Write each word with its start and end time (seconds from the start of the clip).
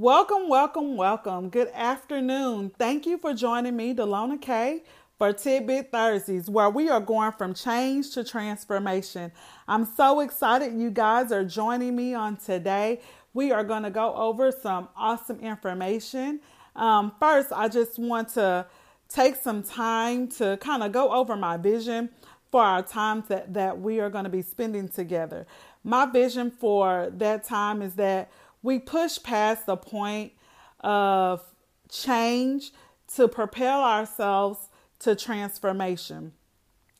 Welcome, 0.00 0.48
welcome, 0.48 0.96
welcome. 0.96 1.50
Good 1.50 1.68
afternoon. 1.74 2.72
Thank 2.78 3.04
you 3.04 3.18
for 3.18 3.34
joining 3.34 3.76
me, 3.76 3.92
Dalona 3.94 4.40
K, 4.40 4.82
for 5.18 5.30
Tidbit 5.34 5.92
Thursdays, 5.92 6.48
where 6.48 6.70
we 6.70 6.88
are 6.88 7.02
going 7.02 7.32
from 7.32 7.52
change 7.52 8.12
to 8.12 8.24
transformation. 8.24 9.30
I'm 9.68 9.84
so 9.84 10.20
excited 10.20 10.72
you 10.72 10.90
guys 10.90 11.32
are 11.32 11.44
joining 11.44 11.94
me 11.96 12.14
on 12.14 12.38
today. 12.38 13.02
We 13.34 13.52
are 13.52 13.62
going 13.62 13.82
to 13.82 13.90
go 13.90 14.14
over 14.14 14.50
some 14.50 14.88
awesome 14.96 15.38
information. 15.40 16.40
Um, 16.74 17.12
first, 17.20 17.52
I 17.54 17.68
just 17.68 17.98
want 17.98 18.30
to 18.30 18.64
take 19.10 19.36
some 19.36 19.62
time 19.62 20.28
to 20.28 20.56
kind 20.62 20.82
of 20.82 20.92
go 20.92 21.12
over 21.12 21.36
my 21.36 21.58
vision 21.58 22.08
for 22.50 22.62
our 22.62 22.82
time 22.82 23.22
that, 23.28 23.52
that 23.52 23.78
we 23.78 24.00
are 24.00 24.08
going 24.08 24.24
to 24.24 24.30
be 24.30 24.40
spending 24.40 24.88
together. 24.88 25.46
My 25.84 26.06
vision 26.06 26.50
for 26.50 27.12
that 27.18 27.44
time 27.44 27.82
is 27.82 27.96
that 27.96 28.30
we 28.62 28.78
push 28.78 29.22
past 29.22 29.66
the 29.66 29.76
point 29.76 30.32
of 30.80 31.42
change 31.88 32.72
to 33.14 33.28
propel 33.28 33.82
ourselves 33.82 34.68
to 35.00 35.14
transformation 35.16 36.32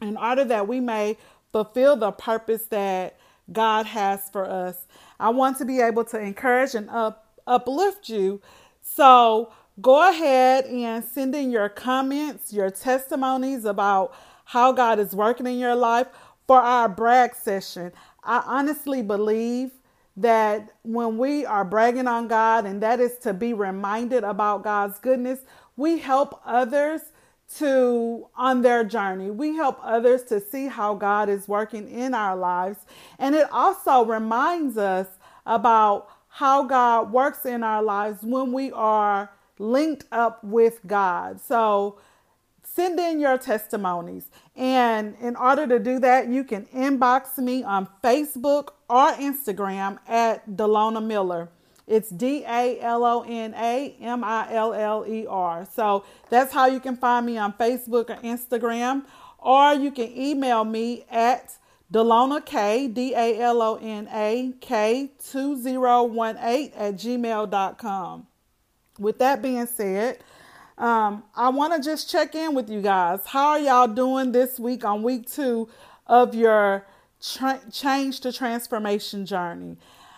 in 0.00 0.16
order 0.16 0.44
that 0.44 0.66
we 0.66 0.80
may 0.80 1.16
fulfill 1.52 1.96
the 1.96 2.12
purpose 2.12 2.64
that 2.66 3.18
God 3.52 3.86
has 3.86 4.30
for 4.30 4.44
us. 4.48 4.86
I 5.18 5.30
want 5.30 5.58
to 5.58 5.64
be 5.64 5.80
able 5.80 6.04
to 6.04 6.18
encourage 6.18 6.74
and 6.74 6.88
up, 6.88 7.40
uplift 7.46 8.08
you. 8.08 8.40
So 8.80 9.52
go 9.80 10.08
ahead 10.08 10.64
and 10.66 11.04
send 11.04 11.34
in 11.34 11.50
your 11.50 11.68
comments, 11.68 12.52
your 12.52 12.70
testimonies 12.70 13.64
about 13.64 14.14
how 14.46 14.72
God 14.72 14.98
is 14.98 15.14
working 15.14 15.46
in 15.46 15.58
your 15.58 15.74
life 15.74 16.06
for 16.46 16.60
our 16.60 16.88
brag 16.88 17.34
session. 17.34 17.92
I 18.24 18.42
honestly 18.46 19.02
believe 19.02 19.72
that 20.20 20.70
when 20.82 21.16
we 21.18 21.46
are 21.46 21.64
bragging 21.64 22.06
on 22.06 22.28
God, 22.28 22.66
and 22.66 22.82
that 22.82 23.00
is 23.00 23.16
to 23.18 23.32
be 23.32 23.52
reminded 23.52 24.22
about 24.22 24.62
God's 24.62 24.98
goodness, 24.98 25.40
we 25.76 25.98
help 25.98 26.40
others 26.44 27.00
to 27.56 28.28
on 28.36 28.62
their 28.62 28.84
journey. 28.84 29.30
We 29.30 29.56
help 29.56 29.80
others 29.82 30.22
to 30.24 30.40
see 30.40 30.66
how 30.66 30.94
God 30.94 31.28
is 31.28 31.48
working 31.48 31.90
in 31.90 32.14
our 32.14 32.36
lives. 32.36 32.78
And 33.18 33.34
it 33.34 33.48
also 33.50 34.04
reminds 34.04 34.76
us 34.76 35.08
about 35.46 36.08
how 36.28 36.64
God 36.64 37.12
works 37.12 37.44
in 37.44 37.64
our 37.64 37.82
lives 37.82 38.22
when 38.22 38.52
we 38.52 38.70
are 38.72 39.30
linked 39.58 40.04
up 40.12 40.44
with 40.44 40.80
God. 40.86 41.40
So 41.40 41.98
send 42.74 42.98
in 43.00 43.20
your 43.20 43.38
testimonies. 43.38 44.30
And 44.56 45.16
in 45.20 45.36
order 45.36 45.66
to 45.66 45.78
do 45.78 45.98
that, 46.00 46.28
you 46.28 46.44
can 46.44 46.66
inbox 46.66 47.38
me 47.38 47.62
on 47.62 47.88
Facebook 48.02 48.70
or 48.88 49.12
Instagram 49.12 49.98
at 50.08 50.48
Dalona 50.48 51.04
Miller. 51.04 51.48
It's 51.86 52.10
D 52.10 52.44
A 52.46 52.80
L 52.80 53.04
O 53.04 53.24
N 53.26 53.52
A 53.54 53.96
M 54.00 54.22
I 54.22 54.52
L 54.52 54.72
L 54.72 55.04
E 55.08 55.26
R. 55.26 55.66
So 55.74 56.04
that's 56.28 56.52
how 56.52 56.66
you 56.66 56.78
can 56.78 56.96
find 56.96 57.26
me 57.26 57.36
on 57.36 57.52
Facebook 57.54 58.10
or 58.10 58.16
Instagram. 58.22 59.04
Or 59.38 59.74
you 59.74 59.90
can 59.90 60.16
email 60.16 60.64
me 60.64 61.04
at 61.10 61.56
Dalona 61.92 62.44
K, 62.44 62.86
D 62.86 63.14
A 63.14 63.40
L 63.40 63.60
O 63.60 63.76
N 63.82 64.08
A 64.12 64.52
K 64.60 65.10
2018 65.32 66.72
at 66.76 66.94
gmail.com. 66.94 68.26
With 68.98 69.18
that 69.18 69.42
being 69.42 69.66
said, 69.66 70.18
um, 70.80 71.24
I 71.36 71.50
want 71.50 71.74
to 71.74 71.86
just 71.86 72.10
check 72.10 72.34
in 72.34 72.54
with 72.54 72.70
you 72.70 72.80
guys. 72.80 73.20
How 73.26 73.50
are 73.50 73.60
y'all 73.60 73.86
doing 73.86 74.32
this 74.32 74.58
week 74.58 74.82
on 74.82 75.02
week 75.02 75.30
two 75.30 75.68
of 76.06 76.34
your 76.34 76.86
tra- 77.22 77.60
change 77.70 78.20
to 78.20 78.32
transformation 78.32 79.26
journey? 79.26 79.76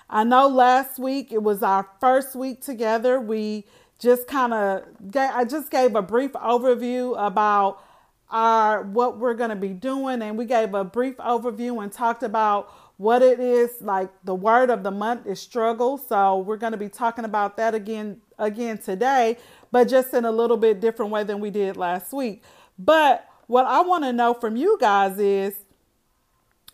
I 0.08 0.22
know 0.22 0.46
last 0.46 1.00
week 1.00 1.32
it 1.32 1.42
was 1.42 1.64
our 1.64 1.88
first 1.98 2.36
week 2.36 2.62
together. 2.62 3.20
We 3.20 3.64
just 3.98 4.28
kind 4.28 4.54
of 4.54 4.84
I 5.16 5.44
just 5.44 5.68
gave 5.68 5.96
a 5.96 6.02
brief 6.02 6.32
overview 6.34 7.16
about 7.18 7.82
our 8.30 8.82
what 8.82 9.18
we're 9.18 9.34
going 9.34 9.50
to 9.50 9.56
be 9.56 9.70
doing 9.70 10.22
and 10.22 10.38
we 10.38 10.44
gave 10.44 10.74
a 10.74 10.84
brief 10.84 11.16
overview 11.18 11.82
and 11.82 11.92
talked 11.92 12.22
about 12.22 12.72
what 12.96 13.20
it 13.20 13.40
is 13.40 13.70
like 13.82 14.10
the 14.24 14.34
word 14.34 14.70
of 14.70 14.82
the 14.82 14.90
month 14.90 15.26
is 15.26 15.38
struggle 15.38 15.98
so 15.98 16.38
we're 16.38 16.56
going 16.56 16.72
to 16.72 16.78
be 16.78 16.88
talking 16.88 17.26
about 17.26 17.58
that 17.58 17.74
again 17.74 18.20
again 18.38 18.78
today 18.78 19.36
but 19.72 19.88
just 19.88 20.14
in 20.14 20.24
a 20.24 20.30
little 20.30 20.56
bit 20.56 20.80
different 20.80 21.10
way 21.10 21.24
than 21.24 21.40
we 21.40 21.50
did 21.50 21.76
last 21.76 22.12
week. 22.12 22.44
But 22.78 23.26
what 23.48 23.66
I 23.66 23.80
want 23.80 24.04
to 24.04 24.12
know 24.12 24.34
from 24.34 24.54
you 24.54 24.76
guys 24.78 25.18
is 25.18 25.54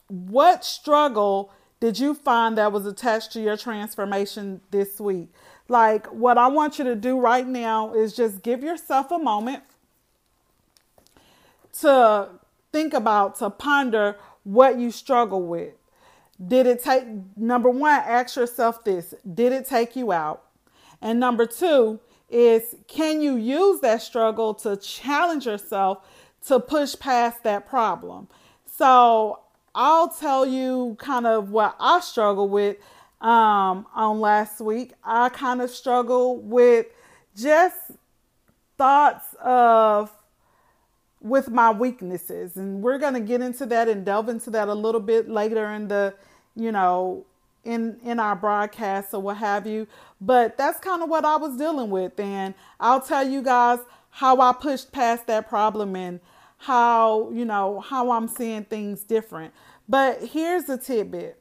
what 0.09 0.65
struggle 0.65 1.53
did 1.81 1.99
you 1.99 2.13
find 2.13 2.59
that 2.59 2.73
was 2.73 2.87
attached 2.87 3.33
to 3.33 3.41
your 3.41 3.57
transformation 3.57 4.61
this 4.71 5.01
week? 5.01 5.29
Like, 5.69 6.07
what 6.07 6.39
I 6.39 6.49
want 6.49 6.79
you 6.79 6.85
to 6.87 6.97
do 6.97 7.21
right 7.21 7.47
now 7.47 7.95
is 7.95 8.15
just 8.15 8.43
give 8.43 8.63
yourself 8.63 9.11
a 9.11 9.19
moment 9.19 9.63
to 11.81 12.31
think 12.73 12.95
about, 12.95 13.39
to 13.39 13.51
ponder 13.51 14.17
what 14.45 14.79
you 14.79 14.91
struggle 14.91 15.43
with. 15.43 15.75
Did 16.45 16.67
it 16.67 16.83
take, 16.83 17.05
number 17.37 17.69
one, 17.71 17.93
ask 17.93 18.37
yourself 18.37 18.83
this 18.85 19.15
Did 19.35 19.53
it 19.53 19.67
take 19.67 19.95
you 19.95 20.11
out? 20.11 20.45
And 21.01 21.21
number 21.21 21.47
two, 21.47 22.01
is 22.29 22.75
can 22.87 23.21
you 23.21 23.37
use 23.37 23.81
that 23.81 24.03
struggle 24.03 24.55
to 24.55 24.77
challenge 24.77 25.47
yourself 25.47 26.07
to 26.47 26.61
push 26.61 26.95
past 26.99 27.43
that 27.45 27.69
problem? 27.69 28.29
So 28.67 29.41
I'll 29.75 30.09
tell 30.09 30.47
you 30.47 30.97
kind 30.99 31.27
of 31.27 31.51
what 31.51 31.77
I 31.81 32.01
struggle 32.01 32.49
with 32.49 32.77
um, 33.21 33.87
on 33.95 34.21
last 34.21 34.61
week. 34.61 34.93
I 35.05 35.29
kind 35.31 35.61
of 35.63 35.71
struggle 35.71 36.37
with 36.37 36.87
just 37.37 37.77
thoughts 38.77 39.35
of 39.43 40.13
with 41.21 41.51
my 41.51 41.71
weaknesses 41.71 42.57
and 42.57 42.81
we're 42.81 42.99
going 42.99 43.15
to 43.15 43.21
get 43.21 43.41
into 43.41 43.67
that 43.67 43.89
and 43.89 44.05
delve 44.07 44.29
into 44.29 44.51
that 44.51 44.69
a 44.69 44.75
little 44.75 45.01
bit 45.01 45.29
later 45.29 45.67
in 45.73 45.89
the 45.89 46.15
you 46.55 46.71
know 46.71 47.27
in 47.65 47.99
in 48.03 48.19
our 48.21 48.37
broadcast 48.37 49.13
or 49.13 49.21
what 49.21 49.37
have 49.39 49.67
you. 49.67 49.87
But 50.21 50.57
that's 50.57 50.79
kind 50.81 51.03
of 51.03 51.09
what 51.09 51.25
I 51.25 51.37
was 51.37 51.57
dealing 51.57 51.91
with, 51.91 52.19
and 52.19 52.55
I'll 52.81 53.01
tell 53.01 53.27
you 53.29 53.43
guys 53.43 53.79
how 54.11 54.41
I 54.41 54.53
pushed 54.53 54.93
past 54.93 55.27
that 55.27 55.49
problem 55.49 55.95
and 55.95 56.21
how 56.59 57.31
you 57.31 57.45
know 57.45 57.81
how 57.81 58.11
I'm 58.11 58.29
seeing 58.29 58.65
things 58.65 59.03
different. 59.03 59.53
But 59.89 60.23
here's 60.23 60.69
a 60.69 60.77
tidbit. 60.77 61.41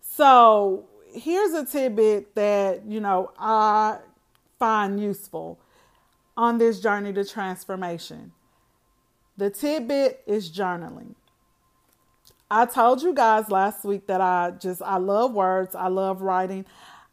So 0.00 0.86
here's 1.12 1.52
a 1.52 1.64
tidbit 1.64 2.34
that 2.34 2.84
you 2.86 3.00
know 3.00 3.32
I 3.38 3.98
find 4.58 5.00
useful 5.00 5.58
on 6.36 6.58
this 6.58 6.80
journey 6.80 7.12
to 7.12 7.24
transformation. 7.24 8.32
The 9.36 9.50
tidbit 9.50 10.22
is 10.26 10.50
journaling. 10.50 11.14
I 12.54 12.66
told 12.66 13.00
you 13.00 13.14
guys 13.14 13.50
last 13.50 13.82
week 13.82 14.06
that 14.08 14.20
I 14.20 14.52
just 14.58 14.82
I 14.82 14.98
love 14.98 15.32
words, 15.32 15.74
I 15.74 15.88
love 15.88 16.20
writing. 16.20 16.66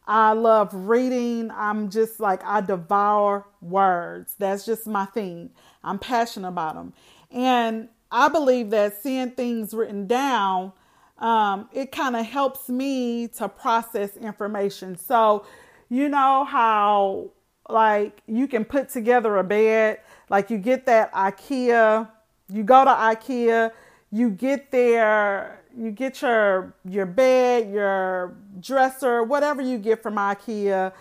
I 0.06 0.34
love 0.34 0.74
reading. 0.74 1.52
I'm 1.52 1.90
just 1.90 2.20
like 2.20 2.44
I 2.44 2.62
devour 2.62 3.46
words. 3.62 4.36
That's 4.38 4.66
just 4.66 4.88
my 4.88 5.06
thing. 5.06 5.52
I'm 5.84 6.00
passionate 6.00 6.48
about 6.48 6.76
them. 6.76 6.94
And 7.32 7.90
I 8.12 8.28
believe 8.28 8.72
that 8.72 9.02
seeing 9.02 9.32
things 9.32 9.74
written 9.74 10.08
down 10.08 10.74
um, 11.20 11.70
it 11.74 11.92
kind 11.92 12.16
of 12.16 12.26
helps 12.26 12.70
me 12.70 13.28
to 13.28 13.50
process 13.50 14.16
information. 14.18 14.98
So, 14.98 15.46
you 15.90 16.08
know 16.08 16.46
how 16.46 17.32
like 17.68 18.22
you 18.26 18.48
can 18.48 18.66
put 18.66 18.90
together 18.90 19.38
a 19.38 19.44
bed, 19.44 20.00
like 20.30 20.50
you 20.50 20.58
get 20.58 20.86
that 20.86 21.12
IKEA, 21.14 22.10
you 22.52 22.64
go 22.64 22.86
to 22.86 22.92
IKEA, 22.92 23.72
you 24.12 24.30
get 24.32 24.72
there, 24.72 25.62
you 25.78 25.92
get 25.92 26.22
your 26.22 26.74
your 26.86 27.06
bed, 27.06 27.72
your 27.72 28.36
dresser, 28.60 29.24
whatever 29.24 29.62
you 29.62 29.78
get 29.78 30.02
from 30.02 30.16
IKEA, 30.16 30.92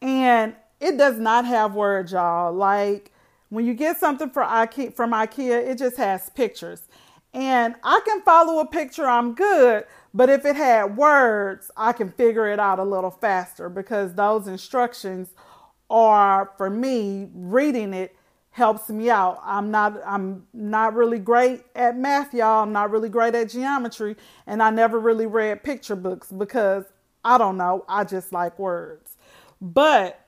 and 0.00 0.54
it 0.80 0.96
does 0.96 1.18
not 1.18 1.44
have 1.44 1.74
words, 1.74 2.12
y'all. 2.12 2.52
Like 2.52 3.12
when 3.50 3.66
you 3.66 3.74
get 3.74 3.98
something 3.98 4.30
for 4.30 4.42
IKEA 4.42 4.94
from 4.94 5.12
IKEA, 5.12 5.68
it 5.68 5.78
just 5.78 5.96
has 5.96 6.30
pictures. 6.30 6.88
And 7.34 7.74
I 7.82 8.00
can 8.04 8.20
follow 8.22 8.60
a 8.60 8.66
picture, 8.66 9.06
I'm 9.06 9.34
good. 9.34 9.84
But 10.12 10.28
if 10.28 10.44
it 10.44 10.56
had 10.56 10.96
words, 10.96 11.70
I 11.76 11.92
can 11.92 12.10
figure 12.10 12.48
it 12.48 12.58
out 12.58 12.78
a 12.78 12.84
little 12.84 13.10
faster 13.10 13.70
because 13.70 14.14
those 14.14 14.46
instructions 14.46 15.28
are 15.88 16.52
for 16.58 16.68
me 16.68 17.28
reading 17.34 17.94
it 17.94 18.16
helps 18.52 18.88
me 18.90 19.10
out. 19.10 19.40
I'm 19.42 19.70
not 19.70 20.00
I'm 20.06 20.46
not 20.52 20.94
really 20.94 21.18
great 21.18 21.64
at 21.74 21.96
math, 21.96 22.32
y'all. 22.32 22.62
I'm 22.62 22.72
not 22.72 22.90
really 22.90 23.08
great 23.08 23.34
at 23.34 23.50
geometry, 23.50 24.16
and 24.46 24.62
I 24.62 24.70
never 24.70 24.98
really 25.00 25.26
read 25.26 25.64
picture 25.64 25.96
books 25.96 26.30
because 26.30 26.84
I 27.24 27.38
don't 27.38 27.56
know, 27.56 27.84
I 27.88 28.04
just 28.04 28.32
like 28.32 28.58
words. 28.58 29.16
But 29.60 30.20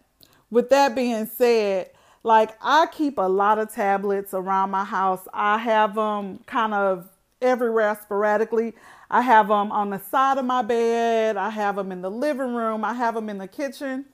with 0.50 0.70
that 0.70 0.94
being 0.94 1.26
said, 1.26 1.90
like 2.22 2.56
I 2.62 2.86
keep 2.86 3.18
a 3.18 3.28
lot 3.28 3.58
of 3.58 3.72
tablets 3.72 4.32
around 4.32 4.70
my 4.70 4.84
house. 4.84 5.26
I 5.32 5.58
have 5.58 5.94
them 5.94 6.38
kind 6.46 6.72
of 6.72 7.08
everywhere 7.42 7.98
sporadically. 8.02 8.74
I 9.10 9.20
have 9.20 9.48
them 9.48 9.70
on 9.70 9.90
the 9.90 9.98
side 9.98 10.38
of 10.38 10.46
my 10.46 10.62
bed. 10.62 11.36
I 11.36 11.50
have 11.50 11.76
them 11.76 11.92
in 11.92 12.00
the 12.00 12.10
living 12.10 12.54
room. 12.54 12.84
I 12.84 12.94
have 12.94 13.14
them 13.14 13.28
in 13.28 13.38
the 13.38 13.48
kitchen. 13.48 14.06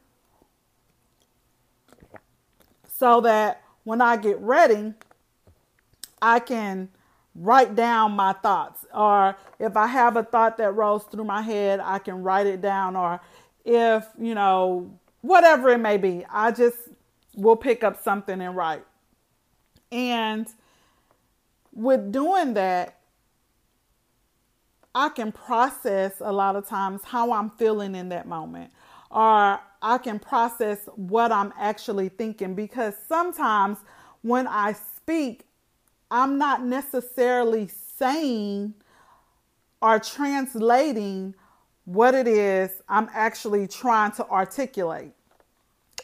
So 2.99 3.21
that 3.21 3.62
when 3.90 4.00
I 4.00 4.16
get 4.16 4.38
ready, 4.38 4.94
I 6.22 6.38
can 6.38 6.90
write 7.34 7.75
down 7.75 8.12
my 8.12 8.32
thoughts. 8.34 8.87
Or 8.94 9.37
if 9.58 9.76
I 9.76 9.88
have 9.88 10.16
a 10.16 10.22
thought 10.22 10.58
that 10.58 10.76
rolls 10.76 11.02
through 11.06 11.25
my 11.25 11.42
head, 11.42 11.81
I 11.81 11.98
can 11.98 12.22
write 12.22 12.46
it 12.46 12.60
down. 12.60 12.94
Or 12.94 13.20
if, 13.64 14.06
you 14.16 14.37
know, 14.37 14.96
whatever 15.22 15.70
it 15.70 15.78
may 15.78 15.96
be, 15.96 16.25
I 16.31 16.52
just 16.52 16.76
will 17.34 17.56
pick 17.56 17.82
up 17.82 18.00
something 18.00 18.40
and 18.40 18.54
write. 18.54 18.84
And 19.90 20.46
with 21.72 22.12
doing 22.12 22.54
that, 22.54 22.96
I 24.94 25.08
can 25.08 25.32
process 25.32 26.12
a 26.20 26.31
lot 26.31 26.54
of 26.54 26.69
times 26.69 27.02
how 27.02 27.32
I'm 27.32 27.50
feeling 27.50 27.96
in 27.96 28.10
that 28.10 28.28
moment, 28.28 28.70
or 29.10 29.58
I 29.82 29.99
can 29.99 30.19
process 30.19 30.88
what 30.97 31.32
I'm 31.32 31.53
actually 31.59 32.09
thinking 32.09 32.55
because 32.55 32.94
sometimes 33.09 33.79
when 34.23 34.47
I 34.47 34.75
speak, 34.75 35.44
I'm 36.11 36.38
not 36.38 36.62
necessarily 36.65 37.69
saying 37.69 38.75
or 39.81 39.99
translating 39.99 41.35
what 41.85 42.15
it 42.15 42.29
is 42.29 42.82
I'm 42.88 43.09
actually 43.12 43.67
trying 43.67 44.12
to 44.12 44.27
articulate. 44.29 45.12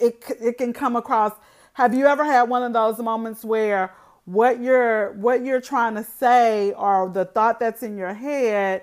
It, 0.01 0.23
it 0.41 0.59
can 0.59 0.73
come 0.73 0.97
across. 0.97 1.33
Have 1.75 1.95
you 1.95 2.07
ever 2.07 2.25
had 2.25 2.45
one 2.45 2.63
of 2.63 2.73
those 2.73 2.99
moments 2.99 3.45
where 3.45 3.95
what 4.25 4.61
you're 4.61 5.13
what 5.13 5.45
you're 5.45 5.61
trying 5.61 5.95
to 5.95 6.03
say 6.03 6.73
or 6.73 7.09
the 7.09 7.25
thought 7.25 7.61
that's 7.61 7.83
in 7.83 7.97
your 7.97 8.13
head, 8.13 8.83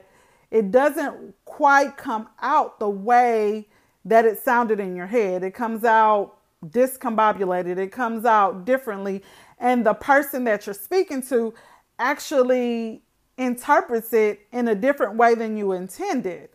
it 0.49 0.71
doesn't 0.71 1.35
quite 1.45 1.97
come 1.97 2.29
out 2.41 2.79
the 2.79 2.89
way 2.89 3.67
that 4.05 4.25
it 4.25 4.39
sounded 4.39 4.79
in 4.79 4.95
your 4.95 5.07
head. 5.07 5.43
It 5.43 5.53
comes 5.53 5.83
out 5.83 6.37
discombobulated. 6.65 7.77
It 7.77 7.91
comes 7.91 8.25
out 8.25 8.65
differently 8.65 9.23
and 9.59 9.85
the 9.85 9.93
person 9.93 10.43
that 10.43 10.65
you're 10.65 10.73
speaking 10.73 11.21
to 11.23 11.53
actually 11.99 13.01
interprets 13.37 14.13
it 14.13 14.41
in 14.51 14.67
a 14.67 14.75
different 14.75 15.15
way 15.15 15.35
than 15.35 15.57
you 15.57 15.71
intended. 15.71 16.49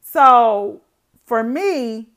So 0.00 0.80
for 1.26 1.42
me, 1.42 2.08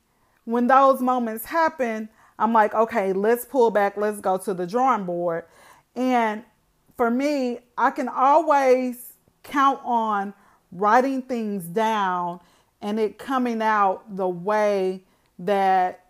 when 0.45 0.67
those 0.67 1.01
moments 1.01 1.45
happen, 1.45 2.09
I'm 2.39 2.53
like, 2.53 2.73
okay, 2.73 3.13
let's 3.13 3.45
pull 3.45 3.71
back, 3.71 3.97
let's 3.97 4.19
go 4.19 4.37
to 4.37 4.53
the 4.53 4.67
drawing 4.67 5.05
board. 5.05 5.45
And 5.95 6.43
for 6.95 7.09
me, 7.09 7.59
I 7.77 7.91
can 7.91 8.07
always 8.07 9.13
count 9.43 9.79
on 9.83 10.33
writing 10.71 11.21
things 11.21 11.63
down 11.65 12.39
and 12.81 12.99
it 12.99 13.17
coming 13.17 13.61
out 13.61 14.15
the 14.15 14.27
way 14.27 15.03
that 15.39 16.05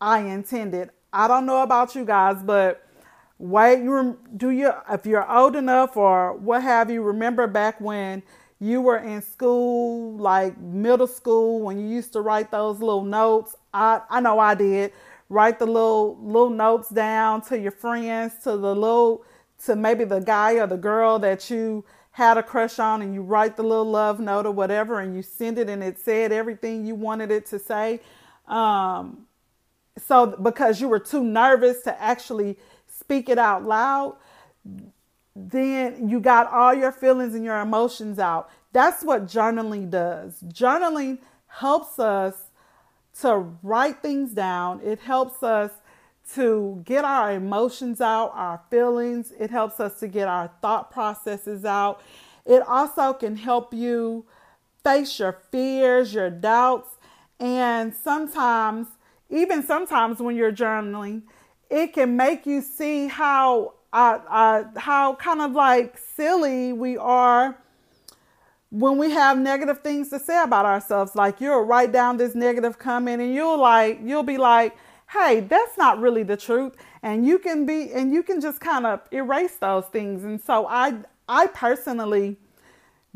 I 0.00 0.20
intended. 0.20 0.90
I 1.12 1.28
don't 1.28 1.46
know 1.46 1.62
about 1.62 1.94
you 1.94 2.04
guys, 2.04 2.42
but 2.42 2.86
wait 3.40 3.82
you 3.82 4.18
do 4.36 4.50
you 4.50 4.70
if 4.90 5.06
you're 5.06 5.28
old 5.32 5.56
enough 5.56 5.96
or 5.96 6.34
what 6.34 6.62
have 6.62 6.90
you 6.90 7.00
remember 7.00 7.46
back 7.46 7.80
when 7.80 8.22
you 8.60 8.82
were 8.82 8.98
in 8.98 9.22
school 9.22 10.14
like 10.18 10.58
middle 10.58 11.06
school 11.06 11.58
when 11.62 11.78
you 11.78 11.86
used 11.86 12.12
to 12.12 12.20
write 12.20 12.50
those 12.50 12.80
little 12.80 13.02
notes 13.02 13.56
i 13.72 13.98
i 14.10 14.20
know 14.20 14.38
i 14.38 14.54
did 14.54 14.92
write 15.30 15.58
the 15.58 15.64
little 15.64 16.18
little 16.20 16.50
notes 16.50 16.90
down 16.90 17.40
to 17.40 17.58
your 17.58 17.72
friends 17.72 18.34
to 18.42 18.50
the 18.58 18.74
little 18.74 19.24
to 19.64 19.74
maybe 19.74 20.04
the 20.04 20.20
guy 20.20 20.52
or 20.56 20.66
the 20.66 20.76
girl 20.76 21.18
that 21.18 21.48
you 21.48 21.82
had 22.20 22.36
a 22.38 22.42
crush 22.42 22.78
on 22.78 23.02
and 23.02 23.14
you 23.14 23.22
write 23.22 23.56
the 23.56 23.62
little 23.62 23.90
love 23.90 24.20
note 24.20 24.46
or 24.46 24.52
whatever 24.52 25.00
and 25.00 25.16
you 25.16 25.22
send 25.22 25.58
it 25.58 25.68
and 25.70 25.82
it 25.82 25.98
said 25.98 26.32
everything 26.32 26.84
you 26.84 26.94
wanted 26.94 27.30
it 27.30 27.46
to 27.46 27.58
say 27.58 28.00
um 28.46 29.26
so 30.06 30.26
because 30.26 30.80
you 30.80 30.88
were 30.88 30.98
too 30.98 31.24
nervous 31.24 31.82
to 31.82 32.00
actually 32.00 32.58
speak 32.86 33.28
it 33.28 33.38
out 33.38 33.64
loud, 33.64 34.16
then 35.34 36.08
you 36.08 36.20
got 36.20 36.50
all 36.52 36.74
your 36.74 36.92
feelings 36.92 37.34
and 37.34 37.44
your 37.44 37.60
emotions 37.60 38.18
out. 38.18 38.50
That's 38.72 39.02
what 39.02 39.26
journaling 39.26 39.90
does. 39.90 40.42
Journaling 40.46 41.18
helps 41.46 41.98
us 41.98 42.34
to 43.22 43.38
write 43.62 44.02
things 44.02 44.32
down, 44.32 44.80
it 44.82 45.00
helps 45.00 45.42
us 45.42 45.72
to 46.34 46.82
get 46.84 47.04
our 47.04 47.32
emotions 47.32 48.00
out, 48.00 48.32
our 48.34 48.60
feelings, 48.70 49.32
it 49.38 49.50
helps 49.50 49.80
us 49.80 49.98
to 50.00 50.08
get 50.08 50.28
our 50.28 50.50
thought 50.62 50.90
processes 50.90 51.64
out. 51.64 52.00
It 52.46 52.62
also 52.66 53.12
can 53.12 53.36
help 53.36 53.74
you 53.74 54.24
face 54.82 55.18
your 55.18 55.38
fears, 55.50 56.14
your 56.14 56.30
doubts, 56.30 56.96
and 57.38 57.94
sometimes, 57.94 58.86
even 59.28 59.62
sometimes 59.62 60.20
when 60.20 60.36
you're 60.36 60.52
journaling, 60.52 61.22
it 61.70 61.92
can 61.92 62.16
make 62.16 62.46
you 62.46 62.60
see 62.60 63.06
how 63.06 63.74
uh, 63.92 64.18
uh, 64.28 64.64
how 64.76 65.14
kind 65.16 65.40
of 65.40 65.52
like 65.52 65.98
silly 65.98 66.72
we 66.72 66.96
are 66.96 67.56
when 68.70 68.98
we 68.98 69.10
have 69.10 69.36
negative 69.38 69.80
things 69.80 70.10
to 70.10 70.18
say 70.18 70.40
about 70.42 70.64
ourselves. 70.64 71.16
Like 71.16 71.40
you'll 71.40 71.62
write 71.62 71.92
down 71.92 72.16
this 72.16 72.34
negative 72.34 72.78
comment 72.78 73.20
and 73.20 73.34
you'll 73.34 73.58
like 73.58 74.00
you'll 74.02 74.22
be 74.22 74.38
like, 74.38 74.76
hey, 75.12 75.40
that's 75.40 75.76
not 75.76 76.00
really 76.00 76.22
the 76.22 76.36
truth. 76.36 76.74
And 77.02 77.26
you 77.26 77.38
can 77.38 77.66
be 77.66 77.92
and 77.92 78.12
you 78.12 78.22
can 78.22 78.40
just 78.40 78.60
kind 78.60 78.86
of 78.86 79.00
erase 79.10 79.56
those 79.56 79.86
things. 79.86 80.24
And 80.24 80.40
so 80.40 80.66
I 80.68 80.98
I 81.28 81.48
personally 81.48 82.36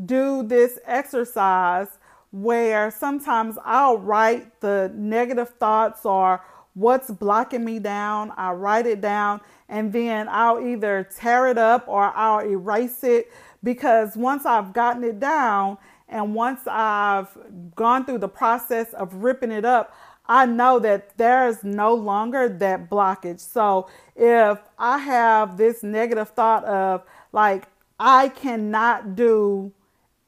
do 0.03 0.43
this 0.43 0.77
exercise 0.85 1.87
where 2.31 2.91
sometimes 2.91 3.57
I'll 3.63 3.97
write 3.97 4.59
the 4.59 4.91
negative 4.93 5.49
thoughts 5.51 6.05
or 6.05 6.43
what's 6.73 7.09
blocking 7.09 7.63
me 7.63 7.79
down. 7.79 8.33
I 8.35 8.51
write 8.51 8.85
it 8.85 8.99
down 8.99 9.39
and 9.69 9.93
then 9.93 10.27
I'll 10.29 10.59
either 10.59 11.07
tear 11.15 11.47
it 11.47 11.57
up 11.57 11.87
or 11.87 12.11
I'll 12.15 12.45
erase 12.45 13.03
it 13.05 13.31
because 13.63 14.17
once 14.17 14.45
I've 14.45 14.73
gotten 14.73 15.03
it 15.05 15.19
down 15.19 15.77
and 16.09 16.35
once 16.35 16.61
I've 16.67 17.29
gone 17.75 18.05
through 18.05 18.19
the 18.19 18.27
process 18.27 18.93
of 18.93 19.13
ripping 19.15 19.51
it 19.51 19.65
up, 19.65 19.95
I 20.27 20.45
know 20.45 20.79
that 20.79 21.17
there's 21.17 21.63
no 21.63 21.93
longer 21.93 22.49
that 22.49 22.89
blockage. 22.89 23.39
So 23.39 23.87
if 24.15 24.59
I 24.77 24.97
have 24.97 25.57
this 25.57 25.83
negative 25.83 26.29
thought 26.29 26.63
of 26.65 27.03
like, 27.31 27.67
I 27.99 28.29
cannot 28.29 29.15
do 29.15 29.71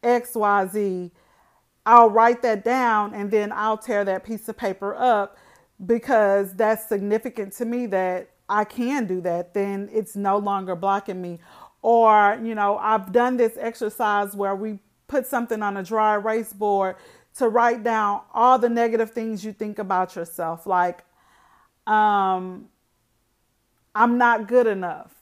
XYZ, 0.03 1.11
I'll 1.85 2.09
write 2.09 2.41
that 2.41 2.63
down 2.63 3.13
and 3.13 3.31
then 3.31 3.51
I'll 3.51 3.77
tear 3.77 4.05
that 4.05 4.23
piece 4.23 4.47
of 4.49 4.57
paper 4.57 4.95
up 4.95 5.37
because 5.85 6.53
that's 6.53 6.87
significant 6.87 7.53
to 7.53 7.65
me 7.65 7.85
that 7.87 8.29
I 8.49 8.63
can 8.63 9.07
do 9.07 9.21
that, 9.21 9.53
then 9.53 9.89
it's 9.91 10.15
no 10.15 10.37
longer 10.37 10.75
blocking 10.75 11.21
me. 11.21 11.39
Or, 11.81 12.39
you 12.41 12.55
know, 12.55 12.77
I've 12.77 13.11
done 13.11 13.37
this 13.37 13.57
exercise 13.59 14.35
where 14.35 14.55
we 14.55 14.79
put 15.07 15.25
something 15.25 15.61
on 15.61 15.77
a 15.77 15.83
dry 15.83 16.15
erase 16.15 16.53
board 16.53 16.95
to 17.37 17.49
write 17.49 17.83
down 17.83 18.21
all 18.33 18.57
the 18.57 18.69
negative 18.69 19.11
things 19.11 19.43
you 19.45 19.53
think 19.53 19.79
about 19.79 20.15
yourself. 20.15 20.65
Like, 20.65 21.03
um, 21.85 22.69
I'm 23.93 24.17
not 24.17 24.47
good 24.47 24.67
enough. 24.67 25.13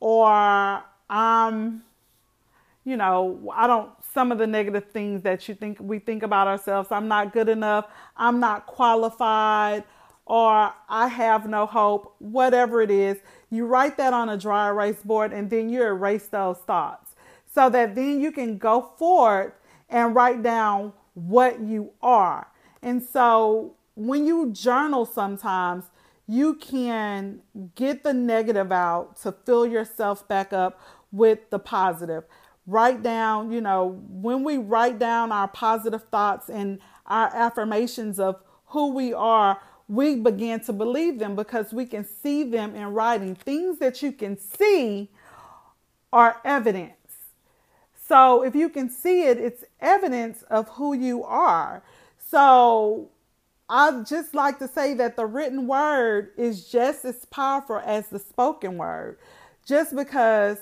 Or 0.00 0.82
I'm, 1.08 1.82
you 2.84 2.96
know, 2.96 3.52
I 3.54 3.66
don't 3.66 3.90
some 4.12 4.30
of 4.30 4.38
the 4.38 4.46
negative 4.46 4.90
things 4.92 5.22
that 5.22 5.48
you 5.48 5.54
think 5.54 5.78
we 5.80 5.98
think 5.98 6.22
about 6.22 6.46
ourselves. 6.46 6.92
I'm 6.92 7.08
not 7.08 7.32
good 7.32 7.48
enough. 7.48 7.86
I'm 8.16 8.38
not 8.38 8.66
qualified 8.66 9.84
or 10.26 10.72
I 10.88 11.08
have 11.08 11.48
no 11.48 11.66
hope, 11.66 12.14
whatever 12.18 12.80
it 12.80 12.90
is. 12.90 13.18
You 13.50 13.66
write 13.66 13.96
that 13.98 14.12
on 14.12 14.28
a 14.28 14.36
dry 14.38 14.68
erase 14.68 15.02
board 15.02 15.32
and 15.32 15.50
then 15.50 15.68
you 15.68 15.82
erase 15.82 16.28
those 16.28 16.58
thoughts 16.58 17.14
so 17.52 17.68
that 17.70 17.94
then 17.94 18.20
you 18.20 18.32
can 18.32 18.58
go 18.58 18.92
forward 18.96 19.52
and 19.88 20.14
write 20.14 20.42
down 20.42 20.92
what 21.14 21.60
you 21.60 21.92
are. 22.02 22.48
And 22.82 23.02
so 23.02 23.74
when 23.94 24.26
you 24.26 24.50
journal 24.52 25.06
sometimes, 25.06 25.84
you 26.26 26.54
can 26.54 27.40
get 27.74 28.02
the 28.02 28.12
negative 28.12 28.72
out 28.72 29.20
to 29.22 29.32
fill 29.32 29.66
yourself 29.66 30.26
back 30.26 30.52
up 30.52 30.80
with 31.12 31.50
the 31.50 31.58
positive 31.58 32.24
write 32.66 33.02
down, 33.02 33.52
you 33.52 33.60
know, 33.60 34.00
when 34.08 34.42
we 34.42 34.58
write 34.58 34.98
down 34.98 35.32
our 35.32 35.48
positive 35.48 36.04
thoughts 36.04 36.48
and 36.48 36.78
our 37.06 37.34
affirmations 37.34 38.18
of 38.18 38.40
who 38.66 38.92
we 38.94 39.12
are, 39.12 39.60
we 39.86 40.16
begin 40.16 40.60
to 40.60 40.72
believe 40.72 41.18
them 41.18 41.36
because 41.36 41.72
we 41.72 41.84
can 41.84 42.04
see 42.04 42.42
them 42.42 42.74
in 42.74 42.86
writing. 42.86 43.34
Things 43.34 43.78
that 43.78 44.02
you 44.02 44.12
can 44.12 44.38
see 44.38 45.10
are 46.12 46.40
evidence. 46.44 46.92
So 48.06 48.42
if 48.42 48.54
you 48.54 48.68
can 48.68 48.90
see 48.90 49.22
it, 49.24 49.38
it's 49.38 49.64
evidence 49.80 50.42
of 50.50 50.68
who 50.70 50.92
you 50.92 51.24
are. 51.24 51.82
So 52.18 53.10
I 53.68 54.02
just 54.06 54.34
like 54.34 54.58
to 54.58 54.68
say 54.68 54.94
that 54.94 55.16
the 55.16 55.24
written 55.24 55.66
word 55.66 56.30
is 56.36 56.68
just 56.68 57.04
as 57.04 57.24
powerful 57.26 57.80
as 57.84 58.08
the 58.08 58.18
spoken 58.18 58.76
word. 58.76 59.18
Just 59.64 59.96
because 59.96 60.58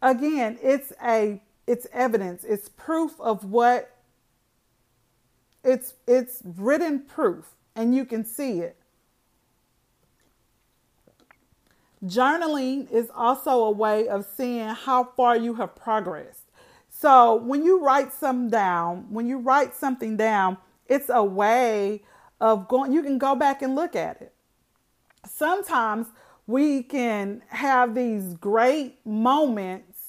again, 0.00 0.58
it's 0.62 0.92
a 1.04 1.42
it's 1.66 1.86
evidence, 1.92 2.44
it's 2.44 2.68
proof 2.70 3.20
of 3.20 3.44
what 3.44 3.96
it's 5.62 5.94
it's 6.06 6.42
written 6.44 7.00
proof 7.00 7.50
and 7.76 7.94
you 7.94 8.06
can 8.06 8.24
see 8.24 8.60
it. 8.60 8.79
Journaling 12.04 12.90
is 12.90 13.10
also 13.14 13.64
a 13.64 13.70
way 13.70 14.08
of 14.08 14.26
seeing 14.36 14.68
how 14.68 15.04
far 15.04 15.36
you 15.36 15.54
have 15.54 15.76
progressed. 15.76 16.44
So 16.88 17.36
when 17.36 17.64
you 17.64 17.80
write 17.80 18.12
something 18.12 18.50
down, 18.50 19.06
when 19.10 19.26
you 19.26 19.38
write 19.38 19.74
something 19.74 20.16
down, 20.16 20.58
it's 20.86 21.10
a 21.10 21.22
way 21.22 22.02
of 22.40 22.68
going, 22.68 22.92
you 22.92 23.02
can 23.02 23.18
go 23.18 23.34
back 23.34 23.62
and 23.62 23.74
look 23.74 23.94
at 23.94 24.20
it. 24.20 24.32
Sometimes 25.26 26.08
we 26.46 26.82
can 26.82 27.42
have 27.48 27.94
these 27.94 28.34
great 28.34 28.98
moments 29.04 30.08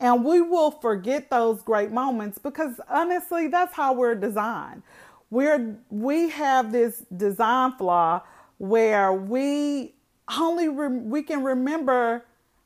and 0.00 0.24
we 0.24 0.40
will 0.40 0.70
forget 0.70 1.30
those 1.30 1.62
great 1.62 1.90
moments 1.90 2.38
because 2.38 2.80
honestly, 2.88 3.48
that's 3.48 3.74
how 3.74 3.92
we're 3.92 4.14
designed. 4.14 4.82
We're, 5.30 5.76
we 5.90 6.30
have 6.30 6.72
this 6.72 7.04
design 7.14 7.72
flaw 7.72 8.22
where 8.58 9.12
we 9.12 9.95
only 10.38 10.68
re- 10.68 10.88
we 10.88 11.22
can 11.22 11.44
remember 11.44 12.24